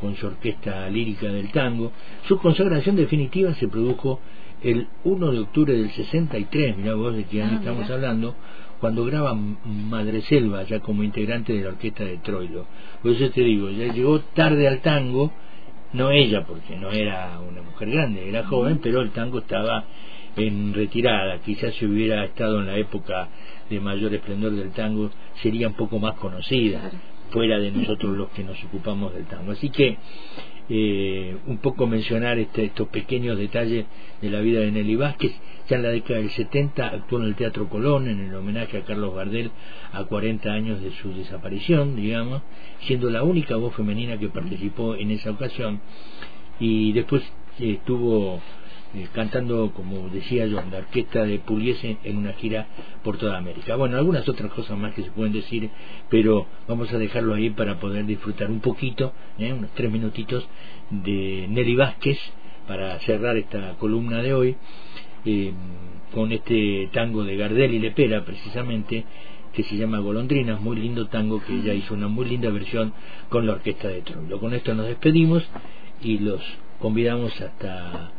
con 0.00 0.14
su 0.16 0.26
orquesta 0.26 0.88
lírica 0.88 1.26
del 1.28 1.50
tango. 1.50 1.92
Su 2.28 2.38
consagración 2.38 2.96
definitiva 2.96 3.54
se 3.54 3.68
produjo 3.68 4.20
el 4.62 4.88
1 5.04 5.32
de 5.32 5.38
octubre 5.40 5.72
del 5.74 5.90
63, 5.90 6.76
mira 6.76 6.94
vos 6.94 7.14
de 7.14 7.24
qué 7.24 7.42
año 7.42 7.56
ah, 7.56 7.58
estamos 7.58 7.90
hablando, 7.90 8.34
cuando 8.80 9.04
graba 9.04 9.34
Madre 9.34 10.22
Selva 10.22 10.64
ya 10.64 10.80
como 10.80 11.02
integrante 11.02 11.52
de 11.52 11.62
la 11.62 11.68
orquesta 11.68 12.04
de 12.04 12.18
Troilo. 12.18 12.66
Por 13.02 13.12
eso 13.12 13.30
te 13.30 13.42
digo, 13.42 13.70
ya 13.70 13.92
llegó 13.92 14.20
tarde 14.20 14.66
al 14.68 14.80
tango, 14.80 15.32
no 15.92 16.10
ella 16.10 16.44
porque 16.44 16.76
no 16.76 16.90
era 16.90 17.38
una 17.40 17.62
mujer 17.62 17.90
grande, 17.90 18.28
era 18.28 18.44
joven, 18.46 18.80
pero 18.82 19.00
el 19.00 19.10
tango 19.10 19.38
estaba 19.38 19.84
en 20.36 20.74
retirada, 20.74 21.38
quizás 21.38 21.74
si 21.74 21.86
hubiera 21.86 22.24
estado 22.24 22.60
en 22.60 22.66
la 22.66 22.76
época 22.76 23.28
de 23.70 23.80
mayor 23.80 24.14
esplendor 24.14 24.52
del 24.52 24.70
tango 24.72 25.10
sería 25.42 25.68
un 25.68 25.74
poco 25.74 25.98
más 25.98 26.16
conocida, 26.16 26.90
fuera 27.30 27.58
de 27.58 27.70
nosotros 27.72 28.16
los 28.16 28.28
que 28.30 28.44
nos 28.44 28.62
ocupamos 28.64 29.14
del 29.14 29.26
tango. 29.26 29.52
Así 29.52 29.70
que 29.70 29.96
eh, 30.68 31.36
un 31.46 31.58
poco 31.58 31.86
mencionar 31.86 32.38
este, 32.38 32.64
estos 32.64 32.88
pequeños 32.88 33.38
detalles 33.38 33.86
de 34.20 34.30
la 34.30 34.40
vida 34.40 34.60
de 34.60 34.72
Nelly 34.72 34.96
Vázquez. 34.96 35.32
Ya 35.68 35.76
en 35.76 35.82
la 35.82 35.90
década 35.90 36.20
del 36.20 36.30
70 36.30 36.86
actuó 36.86 37.18
en 37.18 37.26
el 37.26 37.34
Teatro 37.34 37.68
Colón 37.68 38.08
en 38.08 38.20
el 38.20 38.34
homenaje 38.34 38.78
a 38.78 38.84
Carlos 38.84 39.14
Gardel 39.14 39.50
a 39.92 40.04
40 40.04 40.50
años 40.50 40.80
de 40.80 40.92
su 40.92 41.12
desaparición, 41.12 41.96
digamos, 41.96 42.42
siendo 42.82 43.10
la 43.10 43.24
única 43.24 43.56
voz 43.56 43.74
femenina 43.74 44.18
que 44.18 44.28
participó 44.28 44.94
en 44.94 45.10
esa 45.10 45.30
ocasión. 45.30 45.80
Y 46.60 46.92
después 46.92 47.22
estuvo 47.58 48.40
eh, 48.94 49.08
cantando, 49.12 49.72
como 49.74 50.08
decía 50.08 50.46
yo, 50.46 50.60
en 50.60 50.70
la 50.70 50.78
orquesta 50.78 51.24
de 51.24 51.38
Puliese 51.40 51.98
en 52.04 52.16
una 52.16 52.32
gira 52.34 52.66
por 53.02 53.18
toda 53.18 53.36
América. 53.36 53.74
Bueno, 53.76 53.96
algunas 53.96 54.28
otras 54.28 54.52
cosas 54.52 54.78
más 54.78 54.94
que 54.94 55.02
se 55.02 55.10
pueden 55.10 55.32
decir, 55.32 55.68
pero 56.08 56.46
vamos 56.68 56.92
a 56.92 56.98
dejarlo 56.98 57.34
ahí 57.34 57.50
para 57.50 57.80
poder 57.80 58.06
disfrutar 58.06 58.50
un 58.50 58.60
poquito, 58.60 59.12
¿eh? 59.38 59.52
unos 59.52 59.70
tres 59.74 59.90
minutitos, 59.90 60.48
de 60.90 61.46
Nelly 61.48 61.74
Vázquez 61.74 62.18
para 62.66 62.98
cerrar 63.00 63.36
esta 63.36 63.74
columna 63.74 64.22
de 64.22 64.34
hoy, 64.34 64.56
eh, 65.26 65.52
con 66.14 66.32
este 66.32 66.88
tango 66.92 67.24
de 67.24 67.36
Gardel 67.36 67.74
y 67.74 67.78
Lepera, 67.78 68.24
precisamente, 68.24 69.04
que 69.52 69.62
se 69.64 69.76
llama 69.76 69.98
Golondrinas, 69.98 70.60
muy 70.60 70.76
lindo 70.76 71.08
tango 71.08 71.42
que 71.42 71.54
ella 71.54 71.74
hizo 71.74 71.94
una 71.94 72.08
muy 72.08 72.26
linda 72.26 72.50
versión 72.50 72.92
con 73.28 73.46
la 73.46 73.52
orquesta 73.52 73.88
de 73.88 74.02
Troilo. 74.02 74.38
Con 74.38 74.54
esto 74.54 74.74
nos 74.74 74.86
despedimos 74.86 75.42
y 76.02 76.18
los 76.18 76.40
convidamos 76.78 77.38
hasta 77.40 78.12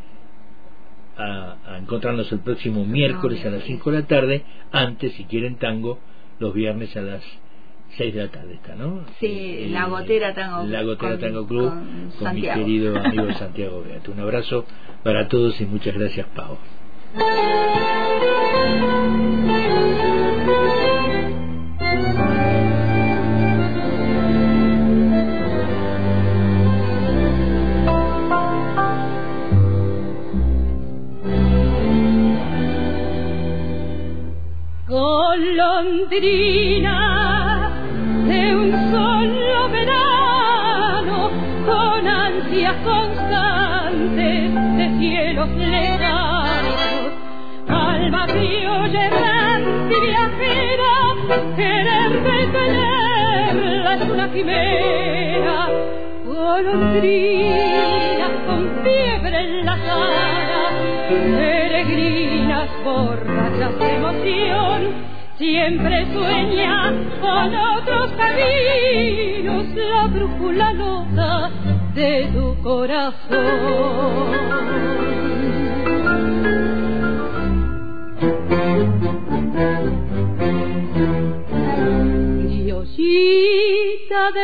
a, 1.18 1.78
encontrarnos 1.80 2.32
el 2.32 2.40
próximo 2.40 2.86
miércoles 2.86 3.44
a 3.46 3.50
las 3.50 3.64
5 3.64 3.92
de 3.92 4.02
la 4.02 4.08
tarde, 4.08 4.44
antes, 4.72 5.14
si 5.14 5.26
quieren 5.26 5.56
tango, 5.56 6.00
los 6.40 6.54
viernes 6.54 6.96
a 6.96 7.02
las 7.02 7.24
6 7.98 8.14
de 8.14 8.24
la 8.24 8.30
tarde 8.30 8.54
está, 8.56 8.76
¿no? 8.76 9.06
Sí, 9.20 9.68
la 9.70 9.88
Gotera 9.88 10.34
Tango 10.34 10.68
La 10.68 10.84
Gotera 10.84 11.18
Tango 11.18 11.48
Club 11.48 11.72
con, 12.20 12.36
mi 12.36 12.42
querido 12.42 13.00
amigo 13.00 13.32
Santiago 13.40 13.84
Beato. 13.84 14.12
Un 14.12 14.20
abrazo 14.20 14.66
para 15.04 15.28
todos 15.28 15.60
y 15.62 15.66
muchas 15.66 15.96
gracias, 15.96 16.28
Pau. 16.36 16.58
Golondrina 36.08 36.98
de 38.28 38.56
un 38.56 38.72
solo 38.92 39.47
es 54.02 54.10
una 54.10 54.32
quimera 54.32 55.70
golondrina 56.26 57.58
con 58.46 58.84
fiebre 58.84 59.40
en 59.40 59.66
la 59.66 59.78
cara 59.78 60.70
peregrinas 61.10 62.70
borrachas 62.84 63.80
de 63.80 63.96
emoción 63.96 64.80
siempre 65.38 66.06
sueña 66.14 66.94
con 67.22 67.56
otros 67.56 68.12
caminos 68.12 69.66
la 69.76 70.08
brújula 70.08 70.74
nota 70.74 71.52
de 71.94 72.30
tu 72.34 72.62
corazón. 72.62 74.47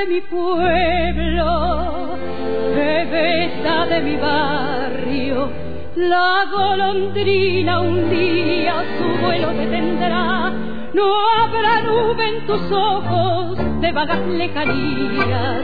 Mi 0.07 0.21
pueblo, 0.21 2.17
bebesa 2.75 3.85
de 3.85 4.01
mi 4.01 4.15
barrio, 4.17 5.49
la 5.95 6.45
golondrina 6.51 7.79
un 7.79 8.09
día 8.09 8.73
su 8.97 9.21
vuelo 9.23 9.49
detendrá 9.49 10.51
no 10.93 11.29
habrá 11.39 11.81
nube 11.81 12.27
en 12.27 12.45
tus 12.45 12.71
ojos 12.71 13.57
de 13.81 13.91
vagas 13.91 14.19
lejanías 14.27 15.63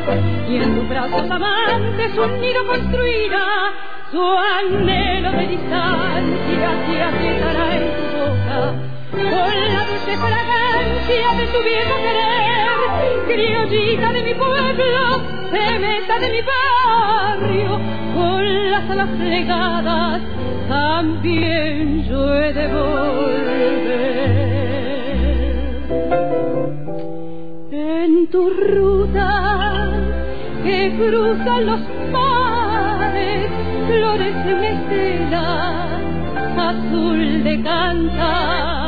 y 0.50 0.56
en 0.56 0.76
tus 0.76 0.90
brazos 0.90 1.30
amantes 1.30 2.18
un 2.18 2.42
nido 2.42 2.66
construirá 2.66 3.72
su 4.12 4.22
anhelo 4.22 5.32
de 5.32 5.48
distancia 5.48 6.72
se 6.88 7.04
aprietará 7.04 7.76
en 7.76 7.84
tu 7.96 8.04
boca. 8.18 8.74
Con 9.12 9.74
la 9.74 9.86
dulce 9.86 10.18
fragancia 10.18 10.59
de 11.38 11.46
tu 11.48 11.64
viejo 11.64 11.96
querer. 12.06 12.80
Criollita 13.28 14.14
de 14.14 14.24
mi 14.24 14.34
pueblo 14.34 15.22
cementa 15.52 16.20
de 16.20 16.30
mi 16.30 16.42
barrio 16.42 17.80
con 18.14 18.72
las 18.72 18.90
alas 18.90 19.10
plegadas 19.18 20.22
también 20.68 22.04
yo 22.06 22.36
he 22.36 22.54
de 22.54 22.68
volver. 22.68 24.10
En 27.72 28.28
tu 28.30 28.50
ruta 28.50 29.92
que 30.64 30.94
cruza 30.98 31.62
los 31.62 31.80
mares, 32.12 33.50
flores 33.88 34.36
estela 34.46 35.88
azul 36.70 37.44
de 37.44 37.62
cantares, 37.64 38.79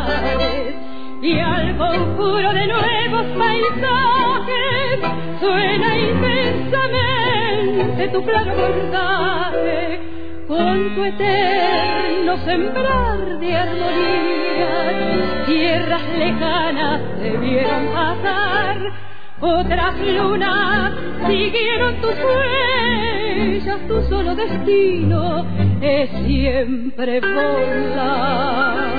y 1.21 1.39
al 1.39 1.77
conjuro 1.77 2.51
de 2.53 2.67
nuevos 2.67 3.25
paisajes 3.37 4.99
suena 5.39 5.97
intensamente 5.97 8.07
tu 8.07 8.23
claro 8.23 8.55
bordaje 8.55 9.99
con 10.47 10.95
tu 10.95 11.03
eterno 11.05 12.37
sembrar 12.37 13.37
de 13.39 13.55
armonía, 13.55 15.43
tierras 15.45 16.01
lejanas 16.17 17.01
debieron 17.19 17.85
pasar, 17.93 18.77
otras 19.39 19.99
lunas 19.99 20.93
siguieron 21.27 22.01
tus 22.01 22.15
huellas, 22.15 23.79
tu 23.87 24.01
solo 24.09 24.33
destino 24.35 25.45
es 25.81 26.09
siempre 26.25 27.21
volar. 27.21 28.90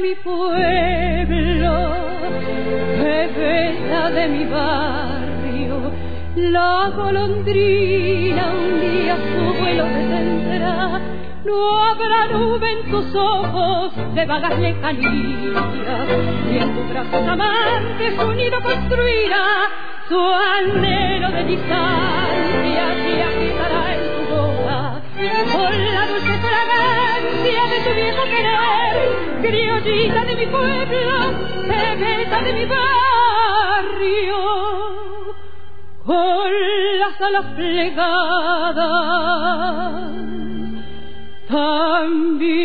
Mi 0.00 0.14
pueblo, 0.14 1.94
bebeta 2.98 4.10
de 4.10 4.28
mi 4.28 4.44
barrio, 4.44 5.92
la 6.36 6.90
golondrina 6.94 8.52
un 8.52 8.80
día 8.80 9.16
su 9.16 9.60
vuelo 9.60 9.84
detendrá. 9.84 11.00
No 11.44 11.82
habrá 11.84 12.28
nube 12.32 12.70
en 12.72 12.90
tus 12.90 13.14
ojos 13.14 13.92
de 14.14 14.26
vagas 14.26 14.58
lejanías, 14.58 15.64
y 16.52 16.58
en 16.58 16.74
tus 16.74 16.88
brazos 16.90 17.28
amantes 17.28 18.14
su 18.20 18.32
nido 18.34 18.60
construirá 18.60 19.46
su 20.08 20.18
anhelo 20.18 21.30
de 21.30 21.44
distancia 21.44 22.84
fragancia 30.08 30.24
de 30.24 30.36
mi 30.36 30.46
pueblo, 30.46 31.32
bebeta 31.68 32.42
de 32.42 32.52
mi 32.52 32.64
barrio, 32.64 34.36
con 36.04 36.52
las 36.98 37.20
alas 37.20 37.44
plegadas, 37.54 38.76
también 41.48 42.58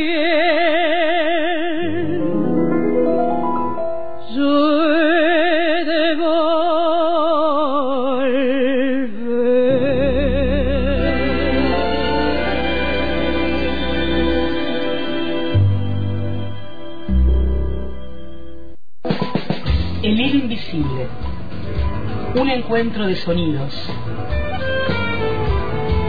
encuentro 22.73 23.05
de 23.05 23.15
sonidos 23.17 23.71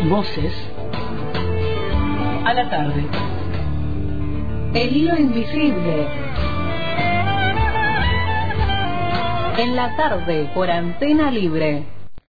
y 0.03 0.09
voces 0.09 0.51
a 2.43 2.55
la 2.55 2.71
tarde. 2.71 3.05
El 4.73 4.97
hilo 4.97 5.15
invisible. 5.15 6.09
En 9.59 9.77
la 9.77 9.95
tarde 9.95 10.51
por 10.55 10.71
antena 10.71 11.31
libre. 11.31 11.85